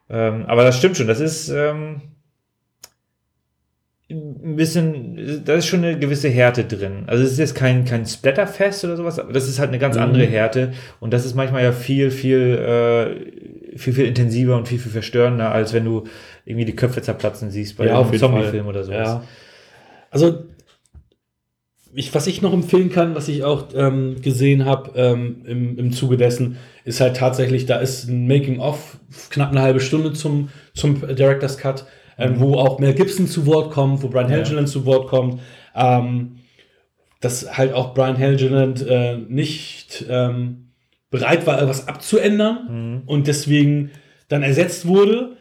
[0.09, 1.07] Ähm, aber das stimmt schon.
[1.07, 2.01] Das ist ähm,
[4.09, 7.03] ein bisschen, da ist schon eine gewisse Härte drin.
[7.07, 9.95] Also es ist jetzt kein, kein Splatterfest oder sowas, aber das ist halt eine ganz
[9.95, 10.01] Mhm.
[10.01, 10.73] andere Härte.
[10.99, 15.51] Und das ist manchmal ja viel, viel, äh, viel, viel intensiver und viel, viel verstörender,
[15.53, 16.03] als wenn du
[16.43, 19.07] irgendwie die Köpfe zerplatzen siehst bei Ja, einem Zombie-Film oder sowas.
[19.07, 19.23] Ja.
[20.09, 20.43] Also,
[21.93, 25.91] ich, was ich noch empfehlen kann, was ich auch ähm, gesehen habe ähm, im, im
[25.91, 28.97] Zuge dessen, ist halt tatsächlich, da ist ein Making-of,
[29.29, 31.85] knapp eine halbe Stunde zum, zum Director's Cut,
[32.17, 34.37] ähm, wo auch Mel Gibson zu Wort kommt, wo Brian Ja.
[34.37, 35.41] Helgeland zu Wort kommt.
[35.75, 36.37] Ähm,
[37.19, 40.71] dass halt auch Brian Helgeland äh, nicht ähm,
[41.11, 43.01] bereit war, etwas abzuändern Mhm.
[43.05, 43.91] und deswegen
[44.27, 45.35] dann ersetzt wurde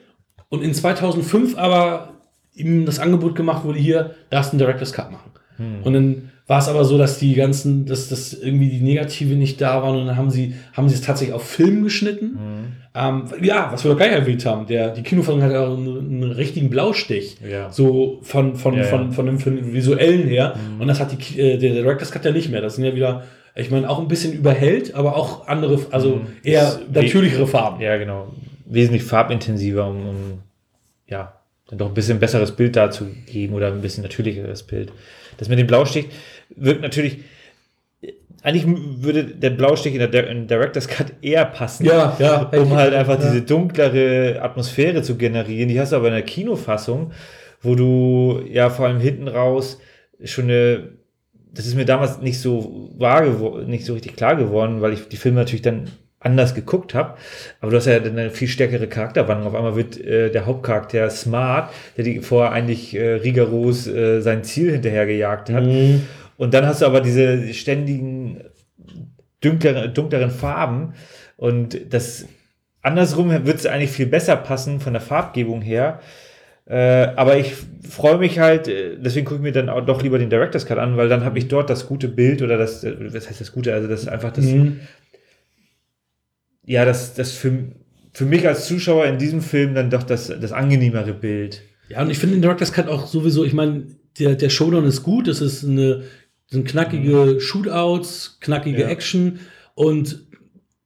[0.48, 2.14] und in 2005 aber
[2.54, 5.30] ihm das Angebot gemacht wurde, hier, darfst du einen Director's Cut machen.
[5.56, 5.82] Hm.
[5.84, 9.60] Und dann war es aber so, dass die ganzen, dass das irgendwie die Negative nicht
[9.60, 12.26] da waren und dann haben sie, haben sie es tatsächlich auf Film geschnitten.
[12.32, 12.72] Mhm.
[12.92, 15.96] Ähm, ja, was wir doch gleich erwähnt haben, der, die Kinofassung hat ja auch einen,
[16.24, 17.36] einen richtigen Blaustich.
[17.48, 17.70] Ja.
[17.70, 19.12] So von, von, Ja, von, ja.
[19.12, 20.56] von, dem, von dem visuellen her.
[20.74, 20.80] Mhm.
[20.80, 22.60] Und das hat die, äh, der Director's Cut ja nicht mehr.
[22.60, 23.22] Das sind ja wieder,
[23.54, 26.26] ich meine, auch ein bisschen überhellt, aber auch andere, also Mhm.
[26.42, 27.80] eher Das- natürlichere Farben.
[27.80, 28.26] Ja, genau.
[28.66, 30.16] Wesentlich farbintensiver, um, um
[31.06, 31.34] ja,
[31.68, 34.90] dann doch ein bisschen besseres Bild darzugeben oder ein bisschen natürlicheres Bild.
[35.38, 36.06] Das mit dem Blaustich
[36.54, 37.18] wirkt natürlich.
[38.42, 38.64] Eigentlich
[39.02, 41.84] würde der Blaustich in der in Director's Cut eher passen.
[41.84, 42.50] Ja, ja.
[42.58, 43.26] um halt einfach ja.
[43.26, 45.68] diese dunklere Atmosphäre zu generieren.
[45.68, 47.12] Die hast du aber in der Kinofassung,
[47.60, 49.78] wo du ja vor allem hinten raus
[50.24, 50.92] schon eine,
[51.52, 53.22] das ist mir damals nicht so wahr
[53.66, 55.90] nicht so richtig klar geworden, weil ich die Filme natürlich dann
[56.20, 57.16] anders geguckt habe.
[57.60, 59.48] Aber du hast ja dann eine viel stärkere Charakterwandlung.
[59.48, 64.44] Auf einmal wird äh, der Hauptcharakter smart, der die vorher eigentlich äh, rigoros äh, sein
[64.44, 65.64] Ziel hinterhergejagt hat.
[65.64, 66.02] Mhm.
[66.36, 68.42] Und dann hast du aber diese ständigen
[69.40, 70.94] dunkleren, dunkleren Farben.
[71.36, 72.26] Und das
[72.82, 76.00] andersrum wird es eigentlich viel besser passen von der Farbgebung her.
[76.66, 77.54] Äh, aber ich
[77.88, 80.78] freue mich halt, äh, deswegen gucke ich mir dann auch doch lieber den Director's Cut
[80.78, 83.50] an, weil dann habe ich dort das gute Bild oder das, äh, was heißt das
[83.50, 84.80] Gute, also das ist einfach das, Mhm.
[86.66, 87.72] Ja, das, das für,
[88.12, 91.62] für mich als Zuschauer in diesem Film dann doch das, das angenehmere Bild.
[91.88, 93.86] Ja, und ich finde den Director's Cut auch sowieso, ich meine,
[94.18, 96.04] der, der Showdown ist gut, es ist eine,
[96.48, 98.88] sind knackige Shootouts, knackige Ja.
[98.88, 99.40] Action
[99.74, 100.24] und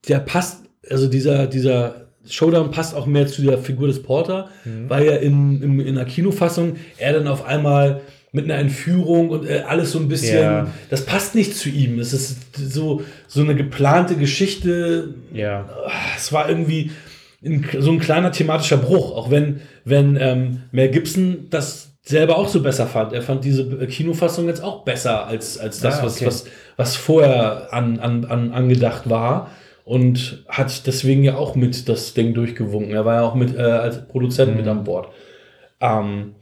[0.07, 4.49] der passt, also dieser, dieser Showdown passt auch mehr zu der Figur des Porter,
[4.87, 8.01] weil ja in, in, in der Kinofassung er dann auf einmal
[8.35, 10.67] mit einer Entführung und äh, alles so ein bisschen, Ja.
[10.89, 11.99] das passt nicht zu ihm.
[11.99, 15.67] Es ist so, so eine geplante Geschichte, Ja.
[16.15, 16.91] es war irgendwie
[17.43, 22.47] ein, so ein kleiner thematischer Bruch, auch wenn, wenn ähm, Mel Gibson das selber auch
[22.49, 23.13] so besser fand.
[23.13, 26.25] Er fand diese Kinofassung jetzt auch besser als, als das, Ah, was, okay.
[26.27, 26.45] was,
[26.77, 29.49] was vorher an, an, an, angedacht war.
[29.85, 32.91] Und hat deswegen ja auch mit das Ding durchgewunken.
[32.91, 34.57] Er war ja auch mit äh, als Produzent Mhm.
[34.57, 35.09] mit an Bord.
[35.79, 36.33] Ähm,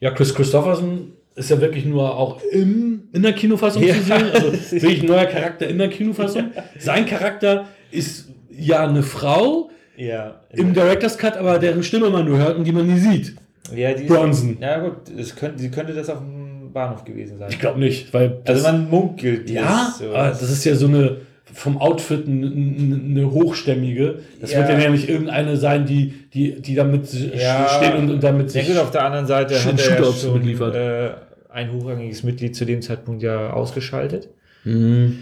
[0.00, 3.94] ja, Chris Christopherson ist ja wirklich nur auch im, in der Kinofassung Ja.
[3.94, 4.30] zu sehen.
[4.32, 6.50] Also wirklich ein neuer Charakter in der Kinofassung.
[6.78, 10.40] Sein Charakter ist ja eine Frau Ja.
[10.52, 13.34] im Director's Cut, aber deren Stimme man nur hört und die man nie sieht.
[13.74, 14.58] ja die Bronson.
[14.60, 17.48] Ja, gut, es könnte, sie könnte das auf dem Bahnhof gewesen sein.
[17.50, 20.12] Ich glaube nicht, weil Also man munkelt ja, ist so.
[20.12, 21.18] das ist ja so eine
[21.52, 24.20] vom Outfit eine, hochstämmige.
[24.40, 24.58] Das Ja.
[24.60, 27.68] wird ja nämlich irgendeine sein, die, die, die damit Ja.
[27.68, 28.68] steht und, und damit Ja sich.
[28.68, 30.74] gut, auf der anderen Seite hat er ja schon mitliefert.
[30.74, 31.10] äh,
[31.50, 34.28] ein hochrangiges Mitglied zu dem Zeitpunkt ja ausgeschaltet.
[34.64, 35.18] Mhm.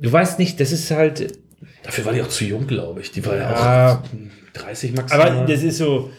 [0.00, 1.38] Du weißt nicht, das ist halt,
[1.82, 3.10] Dafür war die auch zu jung, glaube ich.
[3.12, 3.94] Die war ja, Ja.
[4.02, 4.08] auch
[4.54, 5.28] 30 maximal.
[5.30, 6.10] aber das ist so,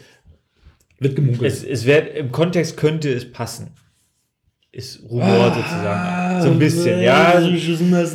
[1.00, 1.50] wird gemunkelt.
[1.52, 3.68] es, es wird, im Kontext könnte es passen.
[4.74, 6.42] Ist Rumor sozusagen.
[6.42, 7.40] So ein bisschen, ja.
[7.40, 7.46] so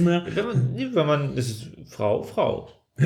[0.02, 0.24] ne?
[0.36, 2.68] Wenn man, wenn man, das ist Frau, Frau.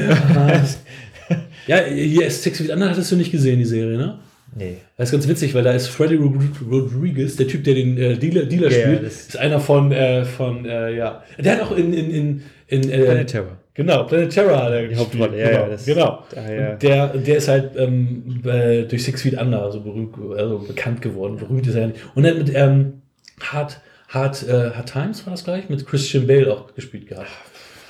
[1.67, 4.19] Ja, hier ist Six Feet Under hattest du nicht gesehen, die Serie, ne?
[4.55, 4.75] Nee.
[4.97, 6.35] Das ist ganz witzig, weil da ist Freddy Rod-
[6.69, 10.65] Rodriguez, der Typ, der den äh, Dealer, Dealer Ja, spielt, ist einer von, äh, von
[10.65, 11.23] äh, ja.
[11.39, 13.57] Der hat auch in, in, in, in äh, Planet Terror.
[13.73, 14.99] Genau, Planet Terror hat er Die gespielt.
[15.21, 15.61] Hauptrolle, ja, genau.
[15.63, 16.23] ja, das- genau.
[16.35, 20.59] daher- Und der, der ist halt ähm, äh, durch Six Feet Under also berühmt, also
[20.59, 21.37] bekannt geworden.
[21.37, 21.91] Berühmt ist er.
[22.13, 23.02] Und hat mit ähm,
[23.41, 23.79] Hard,
[24.09, 27.27] Hard, äh, Hard Times war das gleich, mit Christian Bale auch gespielt gehabt.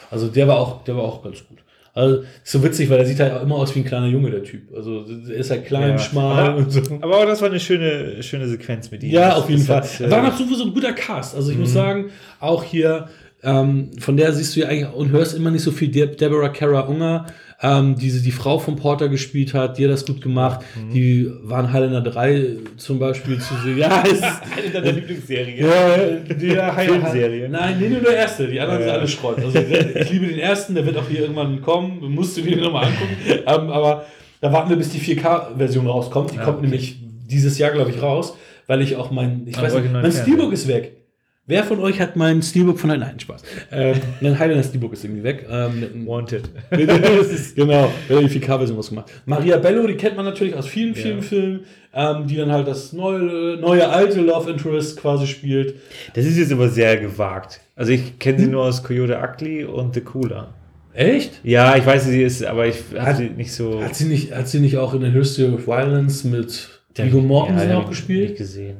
[0.10, 1.58] Also der war auch, der war auch ganz gut.
[1.96, 4.32] Also ist so witzig, weil er sieht halt auch immer aus wie ein kleiner Junge,
[4.32, 4.74] der Typ.
[4.76, 5.98] Also er ist halt klein, Ja.
[6.00, 6.82] schmal Aber- und so.
[7.02, 9.12] Aber auch das war eine schöne, schöne Sequenz mit ihm.
[9.12, 9.82] Ja, Das- auf jeden Fall.
[9.82, 11.36] hat, äh, War noch sowieso ein guter Cast.
[11.36, 13.10] Also ich muss sagen, auch hier
[13.46, 15.90] Ähm, von der siehst du ja eigentlich und hörst immer nicht so viel.
[15.90, 17.26] De Deborah Kara Unger,
[17.64, 20.60] ähm, die die Frau von Porter gespielt hat, die hat das gut gemacht.
[20.76, 20.94] Mhm.
[20.94, 23.78] Die waren Highlander 3 zum Beispiel zu sehen.
[23.78, 25.66] Ja, ist, Eine deiner Lieblingsserien.
[25.66, 25.98] ja,
[26.36, 27.48] die ja, Filmserie.
[27.48, 28.48] Nein, nee, nur der erste.
[28.48, 29.38] Die anderen Ja, sind alle Schrott.
[29.40, 32.00] Also, ich liebe den ersten, der wird auch hier irgendwann kommen.
[32.14, 33.16] Musst du dir nochmal angucken.
[33.48, 34.06] Ähm, aber
[34.42, 36.32] da warten wir, bis die 4K-Version rauskommt.
[36.34, 36.66] Die Ja, kommt okay.
[36.68, 36.98] nämlich
[37.28, 38.36] dieses Jahr, glaube ich, raus,
[38.68, 40.12] weil ich auch mein, ich Am weiß nicht, mein.
[40.12, 40.98] Steelbook ist weg.
[41.46, 43.42] Wer von euch hat mein Steelbook von Nein, Spaß.
[43.70, 45.46] Ähm, mein Highlander Steelbook ist irgendwie weg.
[45.50, 46.50] Ähm, Wanted.
[46.72, 49.12] genau, wer hat die 4K-Version was gemacht.
[49.26, 51.22] Maria Bello, die kennt man natürlich aus vielen, vielen Ja.
[51.22, 51.60] Filmen,
[51.94, 55.76] ähm, die dann halt das neue, neue alte Love Interest quasi spielt.
[56.14, 57.60] Das ist jetzt aber sehr gewagt.
[57.76, 60.54] Also ich kenne sie nur aus Coyote Ugly und The Cooler.
[60.94, 61.42] Echt?
[61.44, 63.84] Ja, ich weiß, sie ist, aber ich habe Hat- sie nicht so.
[63.84, 67.70] Hat sie nicht, hat sie nicht auch in der History of Violence mit Viggo Mortensen
[67.70, 68.30] ja, auch gespielt?
[68.30, 68.78] Nicht gesehen.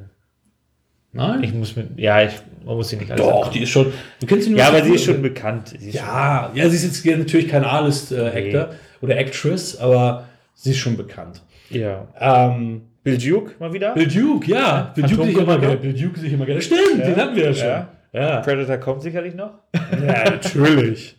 [1.14, 1.44] Nein?
[1.44, 2.34] Ich muss mit, ja, ich,
[2.66, 3.52] man muss sie nicht alles Doch, abgucken.
[3.54, 3.94] die ist schon.
[4.20, 5.76] Du kennst sie nur Ja, aber sie ist schon bekannt.
[5.80, 8.76] Sie ist Ja, ja, sie ist jetzt natürlich kein A-List-Actor Nee.
[9.02, 11.42] oder Actress, aber sie ist schon bekannt.
[11.70, 12.08] Schon, ja.
[12.20, 13.94] Ähm, Bill Duke mal wieder.
[13.94, 14.92] Bill Duke, ja.
[14.96, 15.78] Bill Duke sich immer gerne.
[15.78, 16.62] Bill Duke sich immer gerne.
[16.62, 17.06] Stimmt, Ja.
[17.06, 17.68] den hatten wir ja schon.
[17.68, 17.88] Ja.
[18.14, 19.52] Ja, Predator kommt sicherlich noch.
[19.74, 21.16] ja natürlich.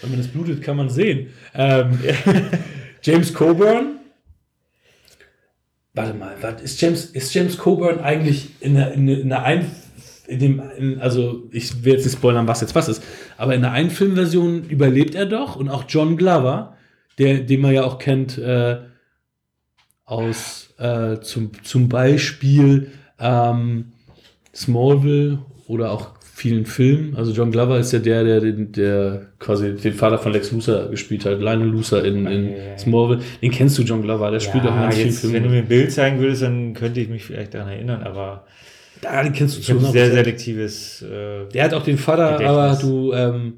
[0.00, 1.28] Wenn man das blutet, kann man sehen.
[1.54, 1.98] Ähm,
[3.02, 3.98] James Coburn.
[5.94, 9.70] Warte mal, ist James, ist James Coburn eigentlich in der, in, der- in der ein,
[10.26, 13.02] in dem, in, also ich will jetzt nicht spoilern, was jetzt was ist,
[13.36, 16.76] aber in der einen Filmversion überlebt er doch und auch John Glover,
[17.18, 18.78] der, den man ja auch kennt äh,
[20.04, 23.92] aus äh, zum, zum Beispiel ähm,
[24.54, 27.14] Smallville oder auch vielen Filmen.
[27.14, 30.88] Also John Glover ist ja der, der, den, der quasi den Vater von Lex Luthor
[30.88, 32.78] gespielt hat, Lionel Luthor in, in Ja, ja, ja.
[32.78, 33.20] Smallville.
[33.42, 35.58] Den kennst du, John Glover, der spielt auch in ganz vielen jetzt, wenn du mir
[35.58, 38.46] ein Bild zeigen würdest, dann könnte ich mich vielleicht daran erinnern, aber
[39.02, 39.90] Ja, den kennst du ich zu habe 100%.
[39.92, 41.02] sehr selektives.
[41.02, 42.48] Äh, Der hat auch den Vater, Gedächtnis.
[42.58, 43.52] aber du, ähm,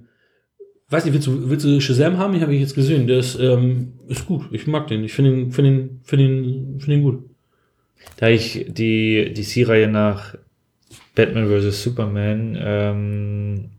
[0.91, 2.33] weiß nicht, willst du, willst du Shazam haben?
[2.33, 3.07] Den habe ich jetzt gesehen.
[3.07, 4.47] Der ist, ähm, ist gut.
[4.53, 5.05] Ich mag den.
[5.05, 7.23] Ich finde ihn, finde ihn, finde ihn, finde ihn gut.
[8.17, 10.35] da ich die DC-Reihe nach
[11.15, 11.83] Batman vs.
[11.83, 13.71] Superman, ähm,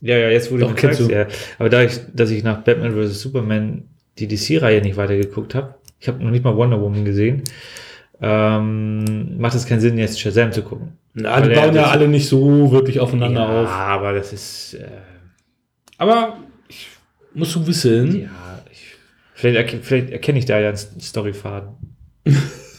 [0.00, 1.26] ja, ja, jetzt du Doch, mir kennst sagst, ja,
[1.58, 3.20] aber da ich, dass ich nach Batman vs.
[3.20, 3.84] Superman
[4.18, 7.42] die DC-Reihe nicht weitergeguckt habe, ich habe noch nicht mal Wonder Woman gesehen,
[8.20, 10.98] ähm, macht es keinen Sinn, jetzt Shazam zu gucken.
[11.14, 13.68] Na, die bauen ja alle nicht so wirklich aufeinander ja, auf.
[13.68, 14.88] aber das ist, äh,
[15.96, 16.88] Aber ich,
[17.34, 18.96] musst du wissen, ja, ich,
[19.34, 21.70] vielleicht, vielleicht erkenne ich da ja einen Storyfaden.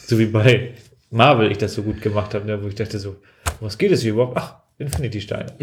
[0.07, 0.73] so wie bei
[1.11, 3.15] Marvel ich das so gut gemacht habe, ne, wo ich dachte so,
[3.61, 4.37] was geht es hier überhaupt?
[4.37, 5.53] Ach, Infinity-Steine.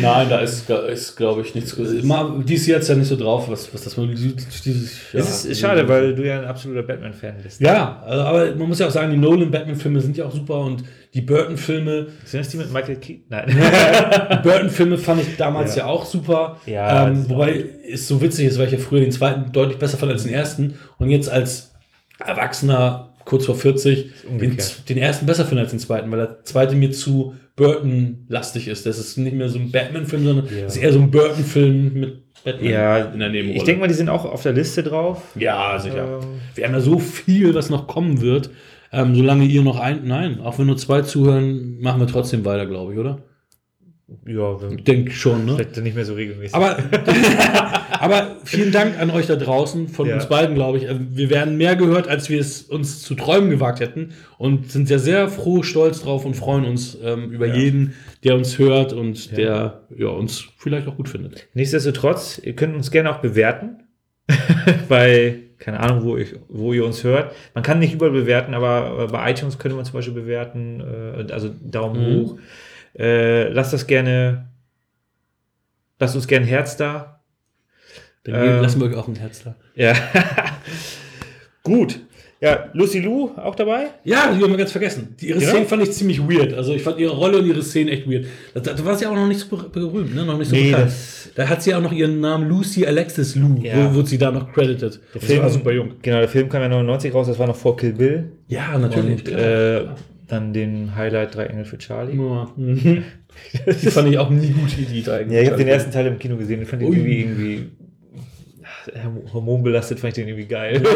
[0.00, 1.76] nein, da ist, ist glaube ich, nichts.
[2.02, 5.60] Mal, DC hat es ja nicht so drauf, was, was das dieses Es ist, ist
[5.60, 7.60] schade, weil du ja ein absoluter Batman-Fan bist.
[7.60, 10.82] Ja, also, aber man muss ja auch sagen, die Nolan-Batman-Filme sind ja auch super und
[11.14, 13.26] die Burton-Filme, Sind das die mit Michael Keaton?
[13.28, 13.46] Nein.
[14.32, 15.90] die Burton-Filme fand ich damals ja, Ja.
[15.90, 16.56] auch super.
[16.66, 19.78] Ja, ähm, ist wobei es so witzig ist, weil ich ja früher den zweiten deutlich
[19.78, 21.70] besser fand als den ersten und jetzt als
[22.18, 24.10] Erwachsener, kurz vor 40,
[24.40, 24.56] den,
[24.88, 28.86] den ersten besser finde als den zweiten, weil der zweite mir zu Burton-lastig ist.
[28.86, 30.64] Das ist nicht mehr so ein Batman-Film, sondern Ja.
[30.64, 33.58] das ist eher so ein Burton-Film mit Batman ja, in der Nebenrolle.
[33.58, 35.22] ich denke mal, die sind auch auf der Liste drauf.
[35.36, 36.20] ja, sicher.
[36.22, 38.50] Ähm, Wir haben ja so viel, was noch kommen wird.
[38.92, 42.66] Ähm, solange ihr noch ein, nein, auch wenn nur zwei zuhören, machen wir trotzdem weiter,
[42.66, 43.22] glaube ich, oder?
[44.26, 45.54] Ja, Ich denke schon, ne?
[45.54, 46.54] vielleicht nicht mehr so regelmäßig.
[46.54, 46.76] Aber,
[47.90, 50.14] aber vielen Dank an euch da draußen, von Ja.
[50.16, 50.84] uns beiden, glaube ich.
[50.88, 54.88] Ähm, Wir werden mehr gehört, als wir es uns zu träumen gewagt hätten und sind
[54.88, 57.54] sehr, sehr froh, stolz drauf und freuen uns ähm, über Ja.
[57.54, 57.94] jeden,
[58.24, 59.36] der uns hört und Ja.
[59.36, 61.46] der ja, uns vielleicht auch gut findet.
[61.54, 63.84] Nichtsdestotrotz, ihr könnt uns gerne auch bewerten.
[64.88, 67.32] bei, keine Ahnung, wo, ich, wo ihr uns hört.
[67.54, 70.80] Man kann nicht überall bewerten, aber äh, bei iTunes könnte man zum Beispiel bewerten.
[70.80, 72.20] Äh, also Daumen Mhm.
[72.22, 72.38] hoch.
[72.98, 74.48] Äh, lasst das gerne,
[75.98, 77.20] lasst uns gerne ein Herz da.
[78.24, 79.54] Dann Ähm, lassen wir euch auch ein Herz da.
[79.74, 79.94] Ja.
[81.62, 82.00] Gut.
[82.42, 83.88] Ja, Lucy Lou auch dabei?
[84.02, 85.14] Ja, die haben wir ganz vergessen.
[85.20, 85.48] Die, ihre Ja?
[85.50, 86.54] Szenen fand ich ziemlich weird.
[86.54, 88.24] Also ich fand ihre Rolle und ihre Szenen echt weird.
[88.54, 90.24] Da, da war sie auch noch nicht so ber- berühmt, ne?
[90.24, 90.90] Noch nicht so Nee, bekannt.
[91.34, 93.90] Da hat sie auch noch ihren Namen Lucy Alexis Lou, Ja.
[93.90, 95.00] wo, wurde sie da noch credited.
[95.14, 95.92] Der Das war super jung.
[96.00, 98.32] Genau, der Film kam ja 99 raus, das war noch vor Kill Bill.
[98.48, 99.20] Ja, natürlich.
[99.26, 99.84] Und äh,
[100.32, 102.16] dann den Highlight Drei Engel für Charlie.
[102.16, 102.48] Ja.
[102.56, 103.04] Mhm.
[103.66, 105.22] Die fand ich auch nie gut, die drei.
[105.22, 106.96] Ja, ich habe den ersten Teil im Kino gesehen, den fand ich Ui.
[106.96, 107.70] irgendwie, irgendwie
[109.32, 110.82] hormonbelastet, fand ich den irgendwie geil.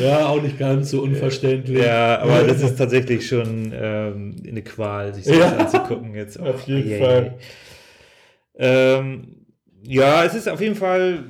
[0.00, 1.78] Ja, auch nicht ganz so unverständlich.
[1.84, 5.56] ja, aber das ist tatsächlich schon ähm, eine Qual, sich das Ja.
[5.56, 6.38] anzugucken jetzt.
[6.40, 7.34] Auf jeden ei, ei, Fall.
[8.58, 9.36] Ähm,
[9.82, 11.24] ja, es ist auf jeden Fall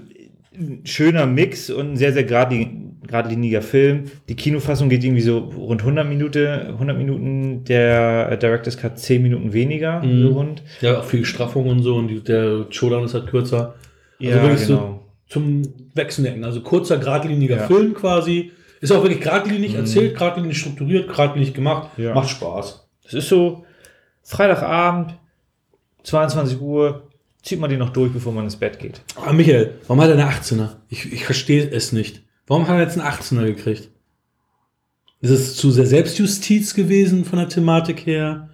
[0.54, 4.04] ein schöner Mix und ein sehr, sehr geradi- geradliniger Film.
[4.28, 9.52] Die Kinofassung geht irgendwie so rund 100 Minuten, 100 Minuten, der Director's Cut 10 Minuten
[9.52, 10.22] weniger, Mhm.
[10.22, 10.62] so rund.
[10.80, 13.74] Ja, auch viel Straffung und so und der Showdown ist halt kürzer.
[14.20, 14.78] Also Ja, wirklich genau.
[14.78, 15.62] so zum
[15.94, 16.44] Wegsnacken.
[16.44, 17.66] Also kurzer, geradliniger Ja.
[17.66, 18.52] Film quasi.
[18.80, 21.90] Ist auch wirklich geradlinig erzählt, geradlinig strukturiert, geradlinig gemacht.
[21.98, 22.14] Ja.
[22.14, 22.86] Macht Spaß.
[23.04, 23.64] Das ist so
[24.22, 25.14] Freitagabend,
[26.04, 27.02] 22 Uhr,
[27.42, 29.00] zieht man den noch durch, bevor man ins Bett geht.
[29.16, 30.76] Aber Michael, warum hat er eine 18er?
[30.88, 32.22] Ich, ich verstehe es nicht.
[32.48, 33.90] Warum hat er jetzt einen 18er gekriegt?
[35.20, 38.48] Ist es zu sehr Selbstjustiz gewesen von der Thematik her?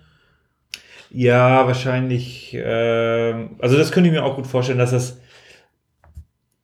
[1.11, 2.57] Ja, wahrscheinlich.
[2.59, 5.18] ähm, also das könnte ich mir auch gut vorstellen, dass das.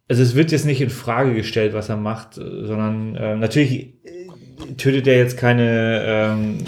[0.08, 3.94] Also es wird jetzt nicht in Frage gestellt, was er macht, äh, sondern ähm, natürlich
[4.04, 6.58] äh, tötet er jetzt keine ähm,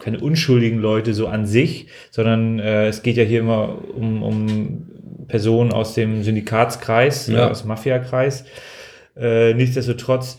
[0.00, 4.86] keine unschuldigen Leute so an sich, sondern äh, es geht ja hier immer um, um
[5.28, 7.46] Personen aus dem Syndikatskreis, Ja.
[7.46, 8.44] äh, aus dem Mafiakreis.
[9.18, 10.38] Äh, nichtsdestotrotz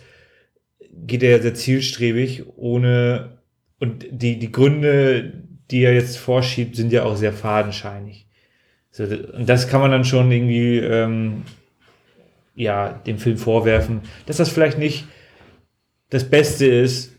[0.92, 3.40] geht er ja sehr zielstrebig, ohne
[3.80, 5.34] und die, die Gründe,
[5.72, 8.28] die er jetzt vorschiebt, sind ja auch sehr fadenscheinig.
[8.92, 11.44] So, und das kann man dann schon irgendwie ähm,
[12.56, 15.06] ja, dem Film vorwerfen, dass das vielleicht nicht
[16.10, 17.14] das Beste ist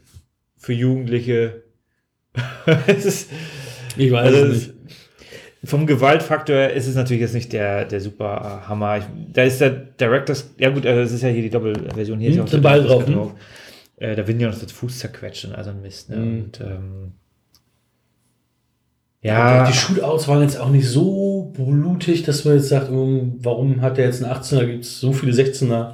[0.57, 1.63] für Jugendliche.
[2.87, 3.31] ist,
[3.97, 4.80] Ich weiß also es- nicht.
[5.63, 8.99] Vom Gewaltfaktor her ist es natürlich jetzt nicht der, der super Hammer.
[8.99, 12.19] Ich, da ist der Directors, ja gut, also das ist ja hier die Doppelversion.
[12.19, 14.99] Hier ist Hm, ja auch Director's drauf, Cut Äh, da werden ja noch das Fuß
[15.01, 16.09] zerquetscht und also ein Mist.
[16.09, 16.17] Ne?
[16.17, 16.41] Mhm.
[16.45, 17.13] Und, ähm,
[19.23, 23.35] Ja, ja, die Shootouts waren jetzt auch nicht so blutig, dass man jetzt sagt, ähm,
[23.39, 24.65] warum hat der jetzt einen 18er?
[24.65, 25.93] Gibt es so viele 16er,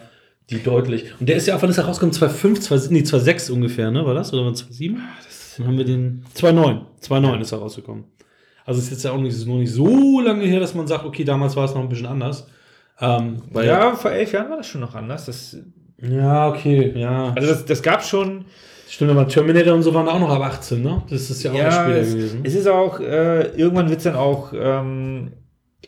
[0.48, 1.06] die deutlich.
[1.18, 2.14] Und der ist ja auch, wann ist er rausgekommen?
[2.14, 4.06] 2,5, 2, nee, 2,6 ungefähr, ne?
[4.06, 4.32] War das?
[4.32, 4.94] Oder war 2,7?
[5.58, 6.82] Dann haben wir den 2,9.
[7.02, 8.04] 2,9 ist er rausgekommen.
[8.66, 11.04] Also ist jetzt ja auch nicht, ist noch nicht so lange her, dass man sagt,
[11.04, 12.48] okay, damals war es noch ein bisschen anders.
[13.00, 15.26] Ähm, ja, vor elf Jahren war das schon noch anders.
[15.26, 15.56] Das,
[16.02, 17.32] ja, okay, ja.
[17.36, 18.44] also das, das gab schon.
[18.88, 21.02] Stimmt, aber Terminator und so waren auch noch ab 18, ne?
[21.08, 22.40] Das ist ja auch erst später es, gewesen.
[22.44, 25.32] es ist auch, äh, irgendwann wird es dann auch ähm,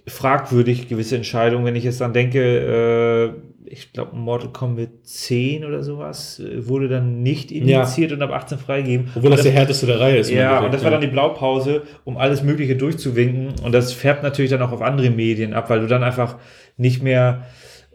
[0.06, 1.64] fragwürdig, gewisse Entscheidungen.
[1.64, 3.32] Wenn ich jetzt dann denke, äh,
[3.70, 8.58] ich glaube, Mortal Kombat 10 oder sowas äh, wurde dann nicht indiziert und ab 18
[8.58, 9.08] freigegeben.
[9.14, 10.30] Obwohl das Und der härteste der Reihe ist.
[10.30, 13.54] Ja, und das war dann die Blaupause, um alles Mögliche durchzuwinken.
[13.62, 16.38] Und das färbt natürlich dann auch auf andere Medien ab, weil du dann einfach
[16.76, 17.46] nicht mehr,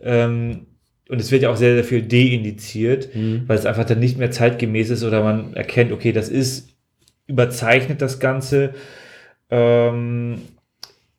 [0.02, 0.68] ähm,
[1.10, 3.44] und es wird ja auch sehr, sehr viel deindiziert, Mhm.
[3.48, 6.70] weil es einfach dann nicht mehr zeitgemäß ist oder man erkennt, okay, das ist
[7.28, 8.74] überzeichnet das Ganze.
[9.50, 10.42] Ähm,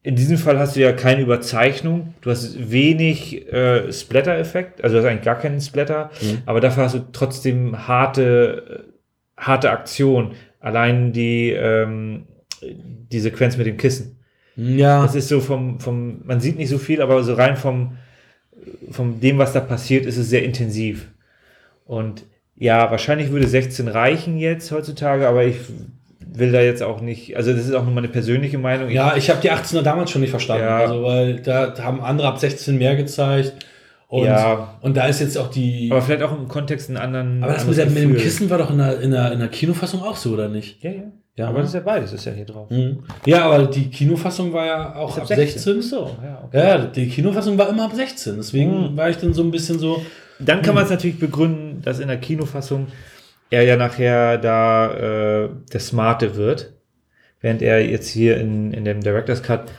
[0.04, 2.14] in diesem Fall hast du ja keine Überzeichnung.
[2.20, 6.38] Du hast wenig äh, Splatter-Effekt, also du hast eigentlich gar keinen Splatter, Mhm.
[6.46, 8.84] aber dafür hast du trotzdem harte,
[9.36, 10.32] harte Aktion.
[10.60, 12.26] Allein die, ähm,
[12.62, 14.18] die Sequenz mit dem Kissen.
[14.56, 15.02] Ja.
[15.02, 17.96] Das ist so vom, vom, man sieht nicht so viel, aber so rein vom,
[18.90, 21.08] vom dem, was da passiert, ist es sehr intensiv.
[21.86, 22.24] Und
[22.56, 25.56] ja, wahrscheinlich würde 16 reichen jetzt heutzutage, aber ich
[26.36, 28.88] will da jetzt auch nicht, also das ist auch nur meine persönliche Meinung.
[28.88, 30.64] Ich- Ja, ich habe die 18er damals schon nicht verstanden.
[30.64, 30.78] Ja.
[30.78, 33.52] Also, weil da haben andere ab 16 mehr gezeigt.
[34.08, 34.74] Und, Ja.
[34.82, 35.88] und da ist jetzt auch die.
[35.90, 37.42] aber vielleicht auch im Kontext einen anderen.
[37.42, 38.16] Aber das mit, der, mit dem.
[38.16, 40.82] Kissen war doch in der, in, der, in der Kinofassung auch so, oder nicht?
[40.84, 41.02] Ja, ja.
[41.36, 42.70] Ja, aber das ist ja beides, ist ja hier drauf.
[42.70, 42.98] Mhm.
[43.26, 45.82] Ja, aber die Kinofassung war ja auch ab 16.
[45.82, 46.56] So, ja, okay.
[46.58, 48.36] Ja, ja, die Kinofassung war immer ab 16.
[48.36, 48.96] Deswegen Mhm.
[48.96, 50.00] war ich dann so ein bisschen so.
[50.38, 52.86] Dann kann man es natürlich begründen, dass in der Kinofassung
[53.50, 56.72] er ja nachher da äh, der Smarte wird,
[57.40, 59.70] während er jetzt hier in, in dem Director's Cut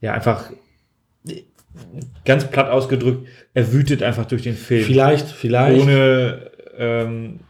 [0.00, 0.50] ja einfach
[2.24, 4.84] ganz platt ausgedrückt, er wütet einfach durch den Film.
[4.84, 5.80] Vielleicht, vielleicht.
[5.80, 7.40] Ohne ähm,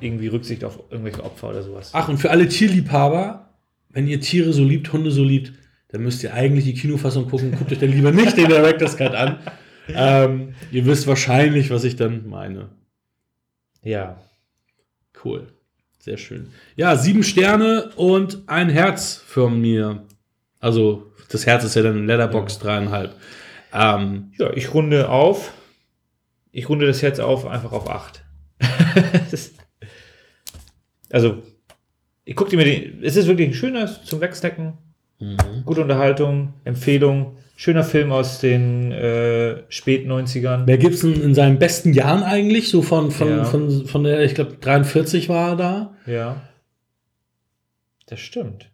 [0.00, 1.90] irgendwie Rücksicht auf irgendwelche Opfer oder sowas.
[1.92, 3.48] Ach, und für alle Tierliebhaber,
[3.90, 5.52] wenn ihr Tiere so liebt, Hunde so liebt,
[5.88, 7.52] dann müsst ihr eigentlich die Kinofassung gucken.
[7.52, 9.38] Guckt euch dann lieber nicht den Director's Cut an.
[9.88, 12.70] Ähm, ihr wisst wahrscheinlich, was ich dann meine.
[13.82, 14.20] Ja.
[15.24, 15.48] Cool.
[15.98, 16.48] Sehr schön.
[16.74, 20.04] Ja, sieben Sterne und ein Herz von mir.
[20.58, 23.14] Also, das Herz ist ja dann Letterbox dreieinhalb.
[23.72, 25.52] Ähm, Ja, ich runde auf.
[26.50, 28.24] Ich runde das jetzt auf, einfach auf 8.
[31.10, 31.42] also,
[32.24, 33.02] ich gucke mir den.
[33.02, 34.74] Es ist wirklich ein schöner zum Wegsnacken.
[35.64, 37.36] Gute Unterhaltung, Empfehlung.
[37.62, 40.62] Schöner Film aus den äh, spät 90ern.
[40.66, 42.68] Wer Gibson in seinen besten Jahren eigentlich?
[42.68, 43.44] So von, von, Ja.
[43.44, 45.94] von, von der, ich glaube, 43 war er da.
[46.04, 46.42] Ja.
[48.06, 48.68] Das stimmt.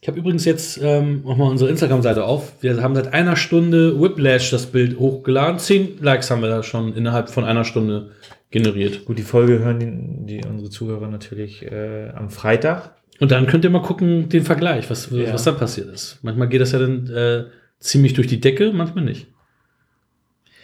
[0.00, 2.50] Ich habe übrigens jetzt ähm, nochmal unsere Instagram-Seite auf.
[2.62, 5.58] Wir haben seit einer Stunde Whiplash das Bild hochgeladen.
[5.58, 8.12] Zehn Likes haben wir da schon innerhalb von einer Stunde
[8.50, 9.04] generiert.
[9.04, 9.80] Gut, die Folge hören
[10.26, 12.94] die, die unsere Zuhörer natürlich äh, am Freitag.
[13.20, 15.32] Und dann könnt ihr mal gucken, den Vergleich, was, Ja.
[15.32, 16.18] was dann passiert ist.
[16.22, 17.44] Manchmal geht das ja dann äh,
[17.78, 19.26] ziemlich durch die Decke, manchmal nicht.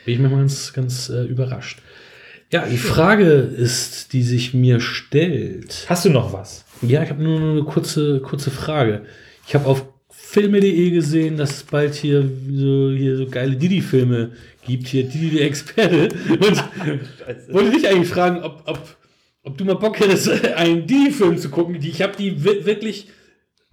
[0.04, 1.80] Bin ich mir mal ganz, ganz äh, überrascht.
[2.52, 5.86] Ja, die Frage ist, die sich mir stellt.
[5.88, 6.64] Hast du noch was?
[6.82, 9.02] Ja, ich habe nur eine kurze, kurze Frage.
[9.46, 12.22] Ich habe auf filme.de gesehen, dass es bald hier
[12.52, 14.32] so, hier so geile Didi-Filme
[14.66, 14.88] gibt.
[14.88, 16.08] Hier Didi der Experte.
[16.28, 16.64] Und
[17.52, 18.96] wollte dich eigentlich fragen, ob, ob,
[19.42, 21.78] ob du mal Bock hättest, einen Didi-Film zu gucken.
[21.80, 23.08] Die, ich habe die wi- wirklich,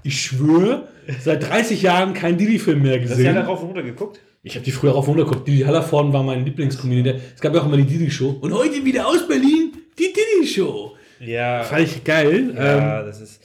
[0.04, 0.88] ich schwöre,
[1.22, 3.26] seit 30 Jahren keinen Didi-Film mehr Hast du gesehen.
[3.36, 4.20] ja darauf runter geguckt?
[4.44, 5.48] Ich habe die früher rauf und runter geguckt.
[5.48, 7.20] Didi Hallervorden war mein Lieblingscomedian.
[7.36, 8.38] Es gab ja auch immer die Didi-Show.
[8.42, 10.96] Und heute wieder aus Berlin, die Didi-Show.
[11.20, 11.64] Ja.
[11.64, 12.54] Fand ich geil.
[12.56, 13.42] ja, das ist.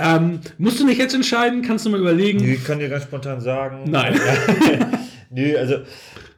[0.00, 1.60] Ähm, musst du nicht jetzt entscheiden?
[1.62, 2.42] Kannst du mal überlegen?
[2.48, 3.82] Ich kann dir ganz spontan sagen.
[3.90, 4.18] Nein.
[5.30, 5.74] Nö, also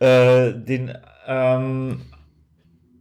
[0.00, 0.92] äh, den,
[1.28, 2.00] ähm,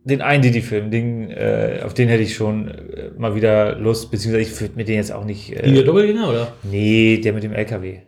[0.03, 4.49] den einen Didi-Film, den, äh, auf den hätte ich schon äh, mal wieder Lust, beziehungsweise
[4.49, 5.49] ich würde mir den jetzt auch nicht.
[5.49, 6.53] Die der Äh, Doppelgänger, oder?
[6.63, 7.99] nee, der mit dem LKW.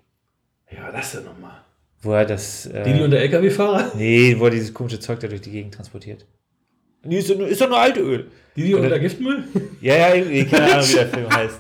[0.72, 1.52] Ja, das denn nochmal.
[2.02, 2.66] Wo er das.
[2.66, 3.92] Äh, Didi und der LKW-Fahrer?
[3.96, 6.26] nee, wo er dieses komische Zeug da durch die Gegend transportiert.
[7.04, 8.28] Nee, ist doch nur, ist doch nur Altöl.
[8.56, 9.44] Didi und der Giftmüll?
[9.82, 11.60] Ja, ja, irgendwie, keine Ahnung, wie der Film heißt.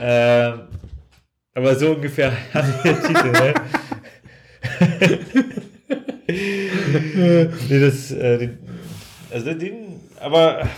[0.00, 0.60] ähm,
[1.54, 3.54] aber so ungefähr haben wir den Titel, ne?
[6.28, 8.58] nee, das, äh, den,
[9.30, 10.68] also den, aber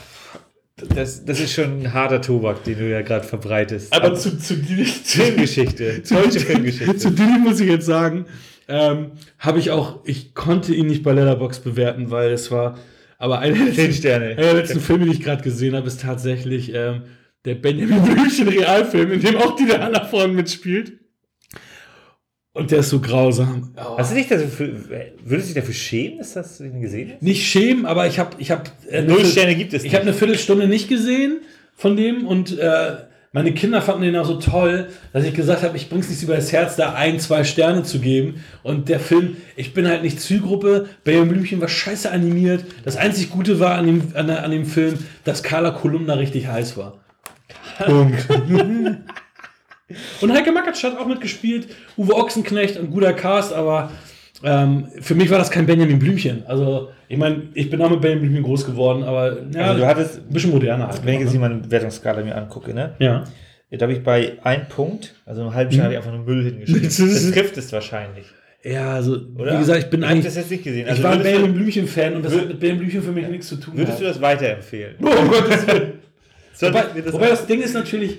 [0.95, 3.93] das, das ist schon ein harter Tobak, den du ja gerade verbreitest.
[3.93, 4.85] Aber zu, zu Didi...
[5.05, 6.97] Zu, Filmgeschichte, deutsche Filmgeschichte.
[6.97, 8.27] zu Didi muss ich jetzt sagen,
[8.69, 12.79] ähm, habe ich auch, ich konnte ihn nicht bei Letterbox bewerten, weil es war,
[13.19, 14.27] aber einer der letzten, Sterne.
[14.27, 17.03] einer der letzten Filme, die ich gerade gesehen habe, ist tatsächlich ähm,
[17.45, 20.93] der Benjamin Blümchen Realfilm, in dem auch Didi Hallervorden mitspielt.
[22.55, 23.73] Und der ist so grausam.
[23.77, 23.99] Oh.
[23.99, 24.71] Hast du dich dafür,
[25.25, 27.23] würdest du dich dafür schämen, dass das du den gesehen hast?
[27.23, 30.15] nicht schämen, aber ich habe ich hab, äh, Null Sterne gibt es Ich habe eine
[30.15, 31.41] Viertelstunde nicht gesehen
[31.77, 32.97] von dem und äh,
[33.33, 36.35] meine Kinder fanden den auch so toll, dass ich gesagt habe, ich bring's nicht über
[36.35, 38.43] das Herz, da ein, zwei Sterne zu geben.
[38.63, 40.89] Und der Film, ich bin halt nicht Zielgruppe.
[41.05, 42.65] Benjamin Blümchen war scheiße animiert.
[42.85, 46.79] Das einzig Gute war an dem, an, an dem Film, dass Carla Kolumna richtig heiß
[46.79, 46.99] war.
[47.85, 48.27] Punkt.
[50.21, 51.69] Und Heike Makatsch hat auch mitgespielt.
[51.97, 53.91] Uwe Ochsenknecht, ein guter Cast, aber
[54.45, 56.43] ähm, für mich war das kein Benjamin Blümchen.
[56.47, 59.87] Also, ich meine, ich bin auch mit Benjamin Blümchen groß geworden, aber ja, Also du
[59.87, 61.05] hattest- ein bisschen moderner halt.
[61.05, 62.95] Wenn ich jetzt hier meine Wertungsskala mir angucke, ne?
[62.99, 63.25] ja.
[63.71, 66.83] Da habe ich bei einem Punkt, also einem halben habe ich einfach nur Müll hingeschrieben.
[66.85, 68.25] Das trifft es wahrscheinlich.
[68.65, 69.55] Ja, also, Oder?
[69.55, 70.25] wie gesagt, ich bin Ich eigentlich.
[70.25, 70.85] das jetzt nicht gesehen.
[70.87, 73.29] ich Also war ein Benjamin du, Blümchen-Fan und das hat mit Benjamin Blümchen für mich
[73.29, 73.77] nichts zu tun.
[73.77, 74.17] würdest du gehabt.
[74.17, 74.95] das weiterempfehlen?
[75.03, 75.93] Oh, um Gottes Willen.
[76.61, 78.19] Wobei, ich wobei das Ding ist natürlich,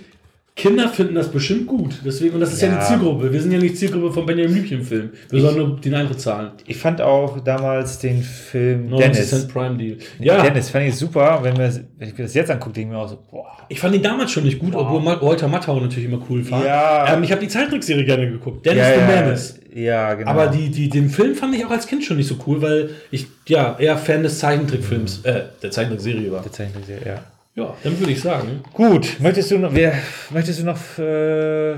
[0.60, 1.95] Kinder finden das bestimmt gut.
[2.05, 2.80] Deswegen, und das ist ja, Ja.
[2.80, 3.32] die Zielgruppe.
[3.32, 5.10] Wir sind ja nicht Zielgruppe von Benjamin Blümchen-Film.
[5.30, 6.51] Wir sollen nur den Eintritt zahlen.
[6.68, 9.30] ich fand auch damals den Film 90 Dennis.
[9.30, 9.97] Cent Prime Deal.
[10.20, 11.39] Ja, Dennis fand ich super.
[11.41, 13.45] Wenn, wir, wenn ich mir das jetzt angucke, denke ich mir auch so, boah.
[13.70, 16.66] ich fand ihn damals schon nicht gut, obwohl Ma- Walter Matthau natürlich immer cool war.
[16.66, 17.14] Ja.
[17.14, 18.66] Ähm, ich habe die Zeichentrickserie gerne geguckt.
[18.66, 19.60] Dennis ja, the ja, Menace.
[19.74, 20.30] ja, genau.
[20.32, 22.89] Aber die, die, den Film fand ich auch als Kind schon nicht so cool, weil
[23.12, 26.41] ich ja eher Fan des Zeichentrickfilms, äh, der Zeichentrickserie war.
[26.41, 27.24] Der Zeichentrickserie, ja.
[27.56, 28.64] Ja, dann würde ich sagen.
[28.74, 29.93] Gut, möchtest du noch, wer,
[30.30, 31.76] möchtest du noch äh,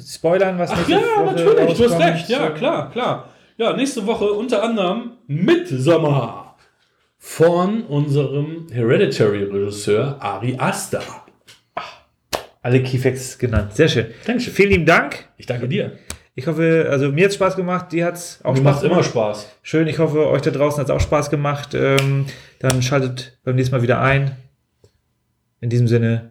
[0.00, 2.28] spoilern, was Ach nächste ja, Woche natürlich, du hast recht.
[2.28, 3.28] Ja, klar, klar.
[3.56, 6.56] Ja, nächste Woche unter anderem Midsommer
[7.18, 11.02] von unserem Hereditary-Regisseur Ari Aster.
[12.62, 13.74] Alle Keyfacts genannt.
[13.74, 14.06] Sehr schön.
[14.26, 14.52] Dankeschön.
[14.52, 15.28] Vielen lieben Dank.
[15.36, 15.98] Ich danke dir.
[16.34, 18.84] Ich hoffe, also mir hat es Spaß gemacht, dir hat es auch Mir Spaß macht
[18.84, 19.48] immer Spaß.
[19.62, 21.74] Schön, ich hoffe, euch da draußen hat es auch Spaß gemacht.
[21.74, 22.26] Ähm,
[22.60, 24.36] dann schaltet beim nächsten Mal wieder ein.
[25.60, 26.30] In diesem Sinne,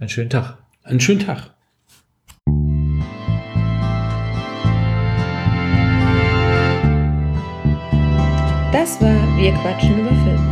[0.00, 0.58] einen schönen Tag.
[0.82, 1.54] Einen schönen Tag.
[8.72, 10.47] Das war Wir quatschen über Film.